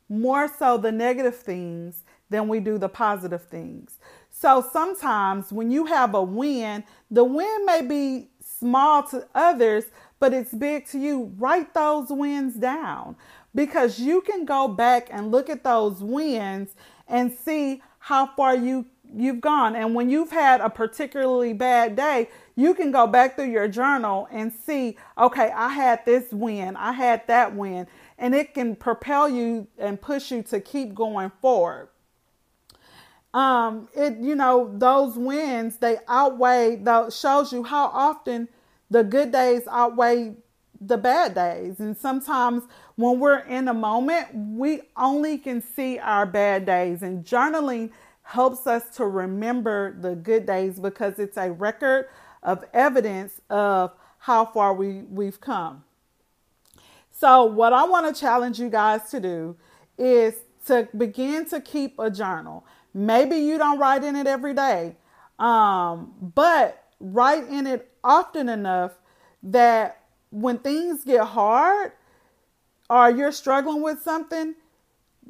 more 0.08 0.48
so 0.48 0.76
the 0.76 0.92
negative 0.92 1.36
things 1.36 2.04
than 2.30 2.48
we 2.48 2.60
do 2.60 2.78
the 2.78 2.88
positive 2.88 3.44
things. 3.44 3.98
So 4.30 4.64
sometimes 4.72 5.52
when 5.52 5.70
you 5.70 5.86
have 5.86 6.14
a 6.14 6.22
win, 6.22 6.84
the 7.10 7.24
win 7.24 7.66
may 7.66 7.82
be 7.82 8.28
small 8.40 9.02
to 9.04 9.26
others, 9.34 9.84
but 10.18 10.32
it's 10.32 10.52
big 10.52 10.86
to 10.88 10.98
you. 10.98 11.32
Write 11.38 11.74
those 11.74 12.08
wins 12.08 12.54
down 12.54 13.16
because 13.54 13.98
you 13.98 14.20
can 14.20 14.44
go 14.44 14.68
back 14.68 15.08
and 15.10 15.30
look 15.30 15.50
at 15.50 15.64
those 15.64 16.02
wins 16.02 16.74
and 17.08 17.32
see 17.32 17.82
how 17.98 18.26
far 18.26 18.54
you 18.54 18.86
you've 19.12 19.40
gone. 19.40 19.74
And 19.74 19.94
when 19.94 20.08
you've 20.08 20.30
had 20.30 20.60
a 20.60 20.70
particularly 20.70 21.52
bad 21.52 21.96
day, 21.96 22.28
you 22.56 22.74
can 22.74 22.90
go 22.90 23.06
back 23.06 23.36
through 23.36 23.50
your 23.50 23.68
journal 23.68 24.28
and 24.30 24.52
see, 24.52 24.96
okay, 25.16 25.50
I 25.50 25.68
had 25.68 26.04
this 26.04 26.30
win, 26.32 26.76
I 26.76 26.92
had 26.92 27.26
that 27.26 27.54
win, 27.54 27.86
and 28.18 28.34
it 28.34 28.54
can 28.54 28.76
propel 28.76 29.28
you 29.28 29.66
and 29.78 30.00
push 30.00 30.30
you 30.30 30.42
to 30.44 30.60
keep 30.60 30.94
going 30.94 31.30
forward. 31.40 31.88
Um, 33.32 33.88
it 33.94 34.16
you 34.18 34.34
know 34.34 34.74
those 34.76 35.14
wins 35.16 35.76
they 35.76 35.98
outweigh 36.08 36.74
the 36.74 37.10
shows 37.10 37.52
you 37.52 37.62
how 37.62 37.86
often 37.86 38.48
the 38.90 39.04
good 39.04 39.30
days 39.30 39.62
outweigh 39.70 40.34
the 40.80 40.96
bad 40.96 41.34
days, 41.34 41.78
and 41.78 41.96
sometimes 41.96 42.64
when 42.96 43.20
we're 43.20 43.38
in 43.40 43.68
a 43.68 43.74
moment, 43.74 44.28
we 44.34 44.80
only 44.96 45.38
can 45.38 45.62
see 45.62 45.98
our 45.98 46.26
bad 46.26 46.66
days, 46.66 47.02
and 47.02 47.24
journaling 47.24 47.90
helps 48.22 48.66
us 48.66 48.96
to 48.96 49.06
remember 49.06 49.96
the 50.00 50.14
good 50.14 50.46
days 50.46 50.78
because 50.78 51.18
it's 51.18 51.36
a 51.36 51.52
record 51.52 52.08
of 52.42 52.64
evidence 52.72 53.40
of 53.50 53.92
how 54.18 54.44
far 54.44 54.74
we, 54.74 55.02
we've 55.10 55.40
come. 55.40 55.84
So, 57.10 57.44
what 57.44 57.72
I 57.72 57.84
want 57.84 58.14
to 58.14 58.18
challenge 58.18 58.58
you 58.58 58.70
guys 58.70 59.10
to 59.10 59.20
do 59.20 59.56
is 59.98 60.34
to 60.66 60.88
begin 60.96 61.44
to 61.46 61.60
keep 61.60 61.98
a 61.98 62.10
journal. 62.10 62.64
Maybe 62.94 63.36
you 63.36 63.58
don't 63.58 63.78
write 63.78 64.04
in 64.04 64.16
it 64.16 64.26
every 64.26 64.54
day, 64.54 64.96
um, 65.38 66.14
but 66.34 66.84
write 66.98 67.48
in 67.48 67.66
it 67.66 67.90
often 68.02 68.48
enough 68.48 68.92
that 69.42 70.02
when 70.30 70.58
things 70.58 71.04
get 71.04 71.24
hard 71.24 71.92
or 72.88 73.10
you're 73.10 73.32
struggling 73.32 73.82
with 73.82 74.02
something, 74.02 74.54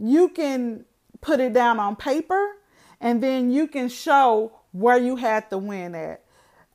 you 0.00 0.28
can 0.28 0.84
put 1.20 1.40
it 1.40 1.52
down 1.52 1.78
on 1.78 1.96
paper 1.96 2.56
and 3.00 3.22
then 3.22 3.50
you 3.50 3.66
can 3.66 3.88
show 3.88 4.52
where 4.72 4.98
you 4.98 5.16
had 5.16 5.48
the 5.50 5.58
win 5.58 5.94
at 5.94 6.22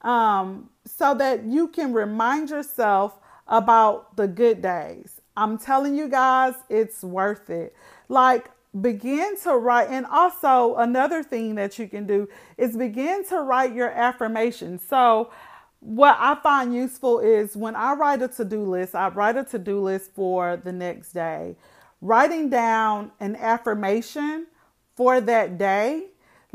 um, 0.06 0.70
so 0.86 1.16
that 1.16 1.44
you 1.44 1.68
can 1.68 1.92
remind 1.92 2.52
yourself 2.52 3.20
about 3.48 4.16
the 4.16 4.28
good 4.28 4.62
days. 4.62 5.20
I'm 5.36 5.58
telling 5.58 5.96
you 5.96 6.08
guys, 6.08 6.54
it's 6.70 7.04
worth 7.04 7.50
it. 7.50 7.76
Like, 8.08 8.50
begin 8.80 9.36
to 9.44 9.58
write. 9.58 9.90
And 9.90 10.06
also, 10.06 10.76
another 10.76 11.24
thing 11.24 11.56
that 11.56 11.78
you 11.78 11.88
can 11.88 12.06
do 12.06 12.30
is 12.58 12.78
begin 12.78 13.26
to 13.26 13.42
write 13.42 13.74
your 13.74 13.90
affirmations. 13.90 14.82
So, 14.88 15.32
what 15.80 16.16
I 16.20 16.36
find 16.36 16.74
useful 16.74 17.20
is 17.20 17.56
when 17.56 17.76
I 17.76 17.94
write 17.94 18.22
a 18.22 18.28
to 18.30 18.46
do 18.46 18.64
list, 18.64 18.96
I 18.96 19.10
write 19.10 19.38
a 19.38 19.44
to 19.46 19.60
do 19.60 19.82
list 19.82 20.12
for 20.14 20.58
the 20.58 20.72
next 20.72 21.14
day. 21.14 21.58
Writing 22.02 22.50
down 22.50 23.12
an 23.20 23.36
affirmation 23.36 24.48
for 24.96 25.20
that 25.22 25.58
day 25.58 26.06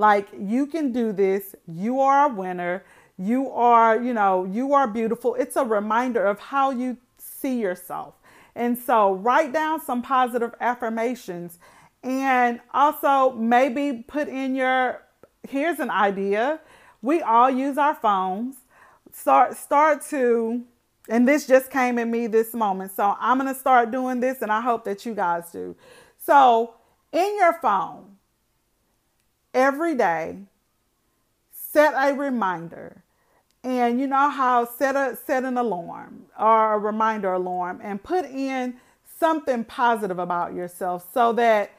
like, 0.00 0.28
you 0.38 0.64
can 0.66 0.92
do 0.92 1.12
this. 1.12 1.54
You 1.68 2.00
are 2.00 2.24
a 2.30 2.34
winner. 2.34 2.84
You 3.20 3.50
are, 3.50 4.00
you 4.00 4.14
know, 4.14 4.46
you 4.46 4.72
are 4.72 4.86
beautiful. 4.86 5.34
It's 5.34 5.54
a 5.56 5.64
reminder 5.64 6.24
of 6.24 6.40
how 6.40 6.70
you 6.70 6.96
see 7.18 7.60
yourself. 7.60 8.14
And 8.54 8.78
so, 8.78 9.12
write 9.12 9.52
down 9.52 9.84
some 9.84 10.00
positive 10.00 10.54
affirmations 10.58 11.58
and 12.02 12.60
also 12.72 13.32
maybe 13.32 14.04
put 14.08 14.26
in 14.28 14.54
your 14.54 15.02
here's 15.46 15.80
an 15.80 15.90
idea. 15.90 16.60
We 17.02 17.20
all 17.20 17.50
use 17.50 17.76
our 17.76 17.94
phones. 17.94 18.56
Start 19.12 19.54
start 19.54 20.02
to 20.08 20.64
and 21.10 21.28
this 21.28 21.46
just 21.46 21.70
came 21.70 21.98
in 21.98 22.10
me 22.10 22.26
this 22.26 22.54
moment. 22.54 22.92
So 22.92 23.16
I'm 23.20 23.38
going 23.38 23.52
to 23.52 23.58
start 23.58 23.90
doing 23.90 24.20
this 24.20 24.40
and 24.40 24.50
I 24.50 24.62
hope 24.62 24.84
that 24.84 25.04
you 25.04 25.14
guys 25.14 25.50
do. 25.52 25.76
So, 26.18 26.74
in 27.12 27.36
your 27.38 27.54
phone, 27.60 28.16
every 29.52 29.96
day, 29.96 30.38
set 31.50 31.92
a 31.94 32.14
reminder. 32.14 32.99
And 33.62 34.00
you 34.00 34.06
know 34.06 34.30
how 34.30 34.64
set 34.64 34.96
a 34.96 35.18
set 35.26 35.44
an 35.44 35.58
alarm 35.58 36.26
or 36.38 36.74
a 36.74 36.78
reminder 36.78 37.32
alarm 37.32 37.80
and 37.82 38.02
put 38.02 38.24
in 38.24 38.76
something 39.18 39.64
positive 39.64 40.18
about 40.18 40.54
yourself 40.54 41.06
so 41.12 41.32
that 41.34 41.72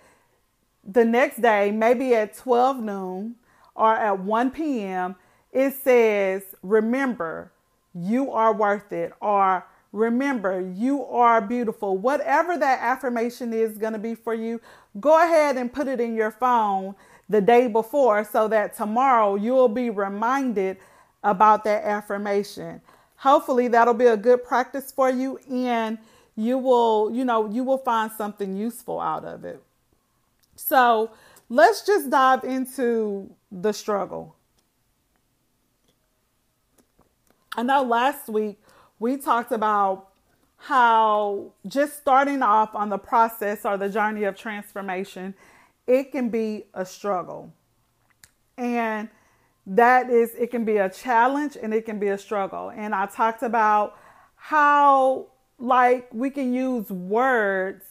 the 0.84 1.06
next 1.06 1.42
day, 1.42 1.72
maybe 1.72 2.14
at 2.14 2.36
12 2.36 2.80
noon 2.80 3.36
or 3.76 3.96
at 3.96 4.20
1 4.20 4.52
p.m., 4.52 5.16
it 5.52 5.74
says, 5.74 6.44
Remember, 6.62 7.52
you 7.94 8.32
are 8.32 8.54
worth 8.54 8.92
it, 8.92 9.14
or 9.20 9.66
Remember, 9.92 10.62
you 10.74 11.04
are 11.06 11.42
beautiful. 11.42 11.98
Whatever 11.98 12.58
that 12.58 12.80
affirmation 12.82 13.52
is 13.52 13.78
going 13.78 13.92
to 13.92 14.00
be 14.00 14.16
for 14.16 14.34
you, 14.34 14.62
go 15.02 15.22
ahead 15.22 15.58
and 15.58 15.72
put 15.72 15.88
it 15.88 16.00
in 16.00 16.16
your 16.16 16.32
phone 16.32 16.96
the 17.28 17.42
day 17.42 17.68
before 17.68 18.24
so 18.24 18.48
that 18.48 18.76
tomorrow 18.76 19.36
you'll 19.36 19.68
be 19.68 19.90
reminded 19.90 20.78
about 21.24 21.64
that 21.64 21.84
affirmation. 21.84 22.82
Hopefully 23.18 23.68
that'll 23.68 23.94
be 23.94 24.08
a 24.08 24.18
good 24.18 24.44
practice 24.44 24.92
for 24.92 25.10
you 25.10 25.40
and 25.50 25.98
you 26.36 26.58
will, 26.58 27.12
you 27.14 27.24
know, 27.24 27.50
you 27.50 27.64
will 27.64 27.78
find 27.78 28.12
something 28.12 28.56
useful 28.56 29.00
out 29.00 29.26
of 29.26 29.46
it. 29.46 29.62
So, 30.56 31.12
let's 31.50 31.86
just 31.86 32.10
dive 32.10 32.44
into 32.44 33.30
the 33.52 33.74
struggle. 33.74 34.36
I 37.56 37.64
know 37.64 37.84
last 37.84 38.30
week 38.30 38.60
we 39.00 39.18
talked 39.18 39.52
about 39.52 40.08
how 40.58 41.52
just 41.68 41.98
starting 41.98 42.42
off 42.42 42.76
on 42.76 42.90
the 42.90 42.98
process 42.98 43.66
or 43.66 43.78
the 43.78 43.90
journey 43.90 44.24
of 44.24 44.38
transformation 44.38 45.34
it 45.88 46.12
can 46.12 46.30
be 46.30 46.66
a 46.74 46.86
struggle. 46.86 47.52
And 48.58 49.10
that 49.66 50.10
is, 50.10 50.34
it 50.36 50.52
can 50.52 50.66
be 50.66 50.78
a 50.78 50.90
challenge 50.90 51.58
and 51.62 51.74
it 51.74 51.86
can 51.86 52.00
be 52.00 52.08
a 52.08 52.18
struggle. 52.18 52.70
And 52.70 52.96
I 52.96 53.06
talked 53.06 53.44
about 53.44 53.98
how, 54.36 55.28
like, 55.60 56.10
we 56.14 56.30
can 56.30 56.54
use 56.54 56.90
words 56.90 57.86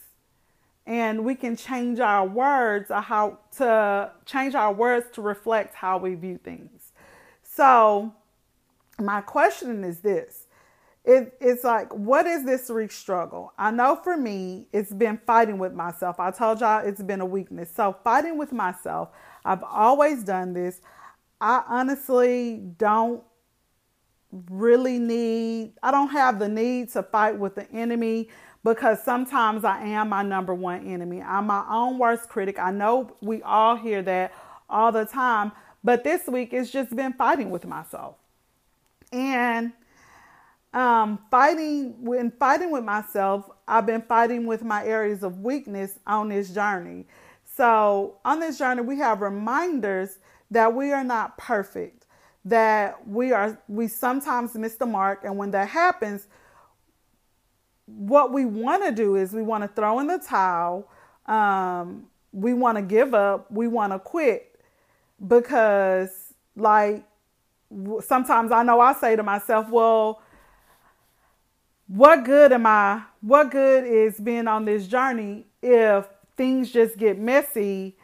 and 0.86 1.24
we 1.24 1.34
can 1.34 1.56
change 1.56 2.00
our 2.00 2.26
words 2.26 2.90
or 2.90 3.00
how 3.00 3.38
to 3.56 4.10
change 4.26 4.54
our 4.54 4.72
words 4.72 5.06
to 5.12 5.22
reflect 5.22 5.74
how 5.74 5.98
we 5.98 6.14
view 6.14 6.38
things. 6.42 6.92
So, 7.42 8.12
my 8.98 9.20
question 9.20 9.84
is 9.84 10.00
this 10.00 10.46
it, 11.04 11.34
it's 11.40 11.64
like, 11.64 11.92
what 11.94 12.26
is 12.26 12.44
this 12.44 12.68
reach 12.68 12.92
struggle? 12.92 13.52
I 13.56 13.70
know 13.70 13.96
for 13.96 14.16
me, 14.16 14.66
it's 14.72 14.92
been 14.92 15.18
fighting 15.26 15.58
with 15.58 15.72
myself. 15.72 16.20
I 16.20 16.30
told 16.30 16.60
y'all 16.60 16.86
it's 16.86 17.02
been 17.02 17.20
a 17.20 17.26
weakness. 17.26 17.70
So, 17.74 17.96
fighting 18.04 18.36
with 18.36 18.52
myself, 18.52 19.08
I've 19.44 19.62
always 19.62 20.24
done 20.24 20.52
this. 20.52 20.80
I 21.40 21.62
honestly 21.66 22.60
don't 22.78 23.22
really 24.50 24.98
need, 24.98 25.72
I 25.82 25.90
don't 25.90 26.10
have 26.10 26.38
the 26.38 26.48
need 26.48 26.90
to 26.90 27.02
fight 27.02 27.38
with 27.38 27.54
the 27.54 27.70
enemy 27.72 28.28
because 28.62 29.02
sometimes 29.02 29.64
I 29.64 29.82
am 29.82 30.10
my 30.10 30.22
number 30.22 30.54
one 30.54 30.86
enemy. 30.86 31.22
I'm 31.22 31.46
my 31.46 31.64
own 31.68 31.98
worst 31.98 32.28
critic. 32.28 32.58
I 32.58 32.70
know 32.70 33.16
we 33.20 33.42
all 33.42 33.76
hear 33.76 34.02
that 34.02 34.32
all 34.68 34.92
the 34.92 35.04
time, 35.04 35.52
but 35.82 36.04
this 36.04 36.26
week 36.26 36.52
it's 36.52 36.70
just 36.70 36.94
been 36.94 37.14
fighting 37.14 37.50
with 37.50 37.64
myself. 37.64 38.16
And 39.12 39.72
um, 40.72 41.18
fighting 41.30 42.04
when 42.04 42.30
fighting 42.30 42.70
with 42.70 42.84
myself, 42.84 43.48
I've 43.66 43.86
been 43.86 44.02
fighting 44.02 44.46
with 44.46 44.62
my 44.62 44.84
areas 44.84 45.22
of 45.22 45.40
weakness 45.40 45.98
on 46.06 46.28
this 46.28 46.50
journey. 46.50 47.06
So, 47.56 48.18
on 48.24 48.38
this 48.38 48.58
journey, 48.58 48.82
we 48.82 48.96
have 48.98 49.20
reminders 49.20 50.18
that 50.50 50.74
we 50.74 50.92
are 50.92 51.04
not 51.04 51.38
perfect, 51.38 52.06
that 52.44 53.06
we 53.06 53.32
are 53.32 53.60
we 53.68 53.86
sometimes 53.88 54.54
miss 54.54 54.76
the 54.76 54.86
mark, 54.86 55.24
and 55.24 55.36
when 55.36 55.50
that 55.52 55.68
happens, 55.68 56.26
what 57.86 58.32
we 58.32 58.44
want 58.44 58.84
to 58.84 58.92
do 58.92 59.16
is 59.16 59.32
we 59.32 59.42
want 59.42 59.62
to 59.64 59.68
throw 59.68 59.98
in 60.00 60.06
the 60.06 60.18
towel, 60.18 60.88
um, 61.26 62.06
we 62.32 62.54
want 62.54 62.76
to 62.78 62.82
give 62.82 63.14
up, 63.14 63.50
we 63.50 63.66
want 63.66 63.92
to 63.92 63.98
quit 63.98 64.60
because, 65.26 66.34
like, 66.56 67.04
sometimes 68.00 68.52
I 68.52 68.62
know 68.62 68.80
I 68.80 68.92
say 68.94 69.16
to 69.16 69.22
myself, 69.22 69.68
well, 69.68 70.22
what 71.86 72.24
good 72.24 72.52
am 72.52 72.66
I? 72.66 73.02
What 73.20 73.50
good 73.50 73.84
is 73.84 74.18
being 74.18 74.46
on 74.46 74.64
this 74.64 74.86
journey 74.86 75.46
if 75.62 76.06
things 76.36 76.70
just 76.70 76.96
get 76.96 77.18
messy 77.18 77.96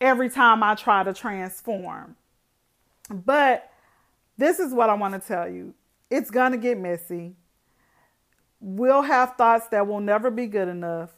every 0.00 0.30
time 0.30 0.62
I 0.62 0.74
try 0.74 1.02
to 1.02 1.12
transform? 1.12 2.16
But 3.10 3.70
this 4.38 4.58
is 4.58 4.72
what 4.72 4.90
I 4.90 4.94
want 4.94 5.20
to 5.20 5.26
tell 5.26 5.48
you 5.48 5.74
it's 6.10 6.30
going 6.30 6.52
to 6.52 6.58
get 6.58 6.78
messy. 6.78 7.34
We'll 8.60 9.02
have 9.02 9.36
thoughts 9.36 9.68
that 9.68 9.86
will 9.86 10.00
never 10.00 10.30
be 10.30 10.46
good 10.46 10.68
enough 10.68 11.10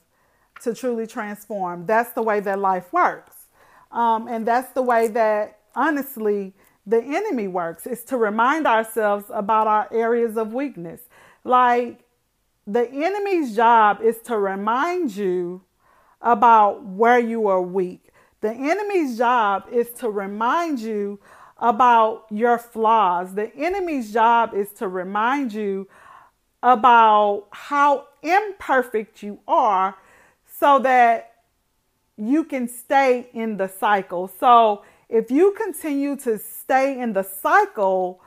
to 0.63 0.75
truly 0.75 1.07
transform. 1.07 1.87
That's 1.87 2.13
the 2.13 2.23
way 2.23 2.41
that 2.41 2.59
life 2.59 2.93
works. 2.93 3.47
Um, 3.91 4.29
and 4.29 4.47
that's 4.47 4.73
the 4.73 4.83
way 4.83 5.09
that, 5.09 5.59
honestly, 5.75 6.55
the 6.87 7.03
enemy 7.03 7.49
works 7.49 7.87
is 7.87 8.05
to 8.05 8.17
remind 8.17 8.67
ourselves 8.67 9.27
about 9.31 9.67
our 9.67 9.89
areas 9.93 10.37
of 10.37 10.53
weakness. 10.53 11.03
Like 11.45 12.05
the 12.67 12.89
enemy's 12.89 13.57
job 13.57 14.01
is 14.03 14.19
to 14.25 14.37
remind 14.39 15.17
you 15.17 15.63
about 16.21 16.85
where 16.85 17.19
you 17.19 17.49
are 17.49 17.63
weak. 17.63 18.02
The 18.43 18.53
enemy's 18.53 19.17
job 19.17 19.65
is 19.73 19.91
to 20.01 20.11
remind 20.11 20.81
you 20.81 21.21
about 21.59 22.27
your 22.31 22.59
flaws. 22.59 23.35
The 23.35 23.55
enemy's 23.57 24.13
job 24.13 24.53
is 24.53 24.73
to 24.75 24.89
remind 24.89 25.53
you 25.53 25.89
about 26.63 27.47
how 27.53 28.09
imperfect 28.21 29.23
you 29.23 29.39
are 29.47 29.97
so 30.59 30.81
that 30.81 31.33
you 32.17 32.43
can 32.45 32.69
stay 32.69 33.31
in 33.33 33.57
the 33.57 33.69
cycle. 33.69 34.27
So 34.41 34.83
if 35.09 35.31
you 35.31 35.55
continue 35.57 36.17
to 36.17 36.37
stay 36.39 36.99
in 37.01 37.13
the 37.13 37.23
cycle 37.23 38.21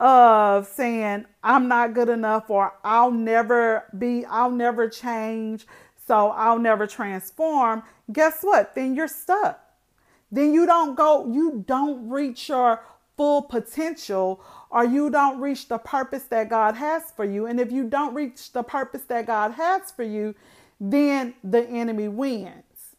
of 0.00 0.66
saying, 0.66 1.26
I'm 1.44 1.68
not 1.68 1.94
good 1.94 2.08
enough, 2.08 2.50
or 2.50 2.72
I'll 2.82 3.10
never 3.10 3.84
be, 3.96 4.24
I'll 4.24 4.50
never 4.50 4.88
change, 4.88 5.66
so 6.10 6.30
I'll 6.30 6.58
never 6.58 6.88
transform, 6.88 7.84
guess 8.12 8.38
what? 8.40 8.74
Then 8.74 8.96
you're 8.96 9.06
stuck. 9.06 9.60
Then 10.32 10.52
you 10.52 10.66
don't 10.66 10.96
go, 10.96 11.32
you 11.32 11.62
don't 11.68 12.08
reach 12.08 12.48
your 12.48 12.82
full 13.16 13.42
potential 13.42 14.42
or 14.70 14.84
you 14.84 15.08
don't 15.10 15.40
reach 15.40 15.68
the 15.68 15.78
purpose 15.78 16.24
that 16.24 16.50
God 16.50 16.74
has 16.74 17.12
for 17.14 17.24
you. 17.24 17.46
And 17.46 17.60
if 17.60 17.70
you 17.70 17.84
don't 17.84 18.12
reach 18.12 18.50
the 18.50 18.64
purpose 18.64 19.02
that 19.02 19.28
God 19.28 19.52
has 19.52 19.92
for 19.92 20.02
you, 20.02 20.34
then 20.80 21.32
the 21.44 21.62
enemy 21.68 22.08
wins. 22.08 22.96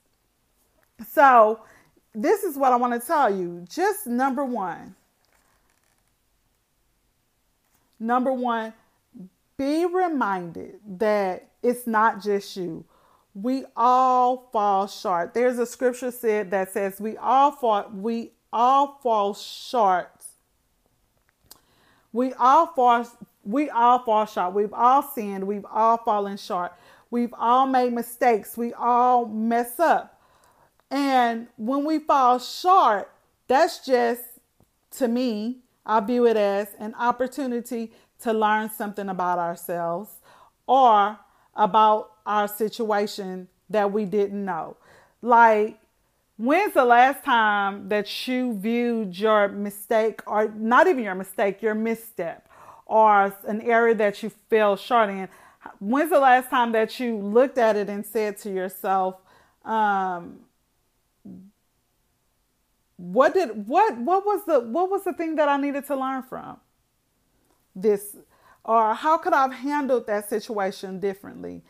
So, 1.09 1.59
this 2.15 2.43
is 2.43 2.55
what 2.55 2.71
I 2.71 2.77
want 2.77 2.93
to 2.93 3.05
tell 3.05 3.35
you. 3.35 3.65
Just 3.69 4.07
number 4.07 4.45
one. 4.45 4.95
Number 7.99 8.31
one, 8.31 8.71
be 9.57 9.85
reminded 9.85 10.79
that 10.97 11.49
it's 11.61 11.85
not 11.85 12.23
just 12.23 12.55
you. 12.55 12.85
We 13.33 13.65
all 13.75 14.49
fall 14.51 14.87
short. 14.87 15.33
There's 15.33 15.57
a 15.57 15.65
scripture 15.65 16.11
said 16.11 16.51
that 16.51 16.71
says 16.71 16.99
we 16.99 17.17
all 17.17 17.51
fall 17.51 17.89
we 17.93 18.31
all 18.51 18.99
fall 19.01 19.33
short. 19.33 20.11
We 22.11 22.33
all 22.33 22.67
fall 22.67 23.07
we 23.43 23.69
all 23.69 23.99
fall 23.99 24.25
short. 24.25 24.53
We've 24.53 24.73
all 24.73 25.01
sinned. 25.01 25.45
We've 25.45 25.65
all 25.65 25.97
fallen 25.97 26.37
short. 26.37 26.73
We've 27.09 27.33
all 27.37 27.67
made 27.67 27.93
mistakes. 27.93 28.57
We 28.57 28.73
all 28.73 29.25
mess 29.25 29.79
up. 29.79 30.21
And 30.89 31.47
when 31.57 31.85
we 31.85 31.99
fall 31.99 32.39
short, 32.39 33.11
that's 33.47 33.85
just, 33.85 34.23
to 34.97 35.07
me, 35.07 35.59
I 35.85 35.99
view 36.01 36.27
it 36.27 36.37
as 36.37 36.73
an 36.79 36.93
opportunity 36.95 37.91
to 38.21 38.33
learn 38.33 38.69
something 38.69 39.09
about 39.09 39.39
ourselves 39.39 40.11
or 40.67 41.17
about 41.55 42.10
our 42.25 42.47
situation 42.47 43.47
that 43.69 43.91
we 43.91 44.05
didn't 44.05 44.43
know. 44.43 44.77
Like, 45.21 45.79
when's 46.37 46.73
the 46.73 46.85
last 46.85 47.23
time 47.23 47.89
that 47.89 48.27
you 48.27 48.53
viewed 48.53 49.17
your 49.17 49.47
mistake, 49.47 50.21
or 50.27 50.49
not 50.49 50.87
even 50.87 51.03
your 51.03 51.15
mistake, 51.15 51.61
your 51.61 51.75
misstep, 51.75 52.47
or 52.85 53.35
an 53.47 53.61
area 53.61 53.95
that 53.95 54.21
you 54.23 54.31
fell 54.49 54.75
short 54.75 55.09
in? 55.09 55.29
When's 55.79 56.09
the 56.09 56.19
last 56.19 56.49
time 56.49 56.71
that 56.71 56.99
you 56.99 57.17
looked 57.17 57.57
at 57.57 57.75
it 57.75 57.89
and 57.89 58.05
said 58.05 58.37
to 58.39 58.51
yourself, 58.51 59.15
um, 59.63 60.39
what 62.97 63.33
did 63.33 63.67
what 63.67 63.97
what 63.97 64.25
was 64.25 64.45
the 64.45 64.59
what 64.59 64.89
was 64.89 65.03
the 65.03 65.13
thing 65.13 65.35
that 65.35 65.49
I 65.49 65.57
needed 65.57 65.85
to 65.87 65.95
learn 65.95 66.21
from 66.21 66.57
this 67.75 68.15
or 68.63 68.93
how 68.93 69.17
could 69.17 69.33
I 69.33 69.41
have 69.41 69.53
handled 69.53 70.05
that 70.07 70.29
situation 70.29 70.99
differently? 70.99 71.63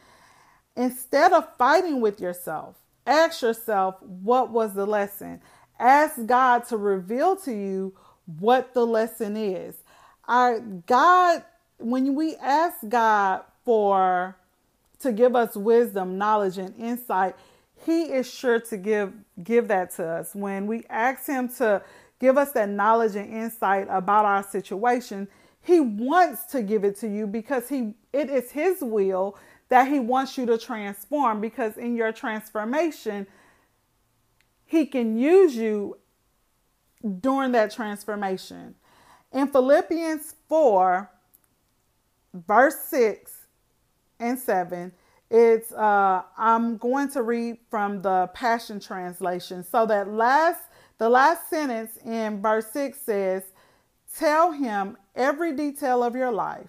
Instead 0.75 1.33
of 1.33 1.47
fighting 1.57 2.01
with 2.01 2.19
yourself, 2.21 2.75
ask 3.05 3.41
yourself 3.41 4.01
what 4.01 4.51
was 4.51 4.73
the 4.73 4.85
lesson. 4.85 5.41
Ask 5.79 6.25
God 6.25 6.65
to 6.67 6.77
reveal 6.77 7.35
to 7.37 7.51
you 7.51 7.93
what 8.39 8.73
the 8.73 8.85
lesson 8.85 9.35
is. 9.35 9.75
Our 10.27 10.59
God, 10.59 11.43
when 11.79 12.15
we 12.15 12.35
ask 12.37 12.77
God 12.87 13.41
for 13.65 14.37
to 14.99 15.11
give 15.11 15.35
us 15.35 15.55
wisdom, 15.55 16.17
knowledge, 16.17 16.57
and 16.57 16.75
insight, 16.77 17.35
he 17.85 18.03
is 18.03 18.31
sure 18.31 18.59
to 18.59 18.77
give 18.77 19.13
give 19.43 19.67
that 19.69 19.91
to 19.95 20.05
us. 20.05 20.35
When 20.35 20.67
we 20.67 20.83
ask 20.89 21.25
him 21.25 21.49
to 21.55 21.81
give 22.19 22.37
us 22.37 22.51
that 22.51 22.69
knowledge 22.69 23.15
and 23.15 23.33
insight 23.33 23.87
about 23.89 24.25
our 24.25 24.43
situation, 24.43 25.27
he 25.61 25.79
wants 25.79 26.43
to 26.45 26.61
give 26.61 26.83
it 26.83 26.97
to 26.99 27.07
you 27.07 27.27
because 27.27 27.67
he 27.69 27.93
it 28.13 28.29
is 28.29 28.51
his 28.51 28.77
will 28.81 29.37
that 29.71 29.87
he 29.87 29.99
wants 29.99 30.37
you 30.37 30.45
to 30.45 30.57
transform 30.57 31.39
because 31.39 31.77
in 31.77 31.95
your 31.95 32.11
transformation 32.11 33.25
he 34.65 34.85
can 34.85 35.17
use 35.17 35.55
you 35.55 35.97
during 37.21 37.53
that 37.53 37.71
transformation. 37.71 38.75
In 39.31 39.47
Philippians 39.47 40.35
4 40.49 41.09
verse 42.33 42.79
6 42.89 43.31
and 44.19 44.37
7 44.37 44.91
it's 45.29 45.71
uh, 45.71 46.23
I'm 46.37 46.75
going 46.75 47.09
to 47.11 47.23
read 47.23 47.59
from 47.69 48.01
the 48.01 48.29
Passion 48.33 48.81
Translation. 48.81 49.63
So 49.63 49.85
that 49.85 50.09
last 50.09 50.59
the 50.97 51.07
last 51.07 51.49
sentence 51.49 51.97
in 52.05 52.41
verse 52.41 52.67
6 52.73 52.99
says, 52.99 53.43
Tell 54.17 54.51
him 54.51 54.97
every 55.15 55.55
detail 55.55 56.03
of 56.03 56.13
your 56.13 56.33
life. 56.33 56.67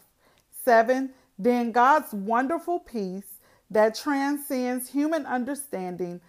Seven, 0.65 1.11
then 1.42 1.72
God's 1.72 2.12
wonderful 2.12 2.78
peace 2.78 3.40
that 3.70 3.94
transcends 3.94 4.90
human 4.90 5.26
understanding 5.26 6.20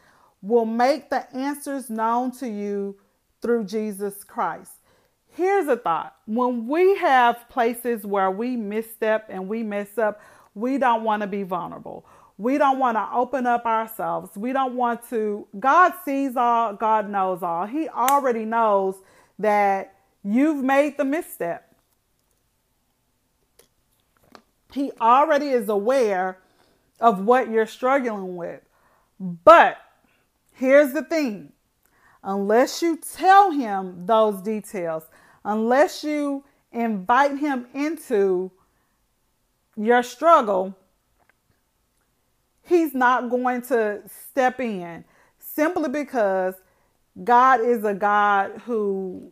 will 0.42 0.66
make 0.66 1.10
the 1.10 1.32
answers 1.36 1.90
known 1.90 2.32
to 2.32 2.48
you 2.48 2.98
through 3.42 3.66
Jesus 3.66 4.24
Christ. 4.24 4.72
Here's 5.28 5.68
a 5.68 5.78
thought 5.78 6.16
when 6.26 6.68
we 6.68 6.96
have 6.98 7.48
places 7.50 8.06
where 8.06 8.32
we 8.32 8.56
misstep 8.56 9.28
and 9.30 9.48
we 9.48 9.64
mess 9.64 9.98
up, 9.98 10.22
we 10.56 10.78
don't 10.78 11.04
want 11.04 11.22
to 11.22 11.28
be 11.28 11.44
vulnerable. 11.44 12.06
We 12.38 12.58
don't 12.58 12.80
want 12.80 12.98
to 12.98 13.08
open 13.14 13.46
up 13.46 13.66
ourselves. 13.66 14.36
We 14.36 14.54
don't 14.54 14.76
want 14.76 15.08
to. 15.10 15.48
God 15.60 15.94
sees 16.04 16.36
all, 16.36 16.74
God 16.74 17.10
knows 17.10 17.44
all. 17.44 17.66
He 17.66 17.88
already 17.90 18.46
knows 18.46 18.96
that 19.40 19.96
you've 20.24 20.64
made 20.64 20.98
the 20.98 21.06
misstep. 21.06 21.73
He 24.74 24.92
already 25.00 25.50
is 25.50 25.70
aware 25.70 26.40
of 27.00 27.24
what 27.24 27.50
you're 27.50 27.68
struggling 27.68 28.36
with. 28.36 28.62
But 29.20 29.78
here's 30.54 30.94
the 30.94 31.04
thing 31.04 31.54
unless 32.24 32.82
you 32.82 32.98
tell 32.98 33.52
him 33.52 34.06
those 34.06 34.42
details, 34.42 35.04
unless 35.46 36.04
you 36.04 36.44
invite 36.72 37.38
him 37.38 37.68
into 37.74 38.52
your 39.76 40.02
struggle, 40.02 40.76
he's 42.64 42.96
not 42.96 43.30
going 43.30 43.62
to 43.64 44.02
step 44.08 44.60
in 44.60 45.06
simply 45.38 45.90
because 45.90 46.56
God 47.24 47.62
is 47.62 47.84
a 47.84 47.94
God 47.94 48.62
who 48.66 49.32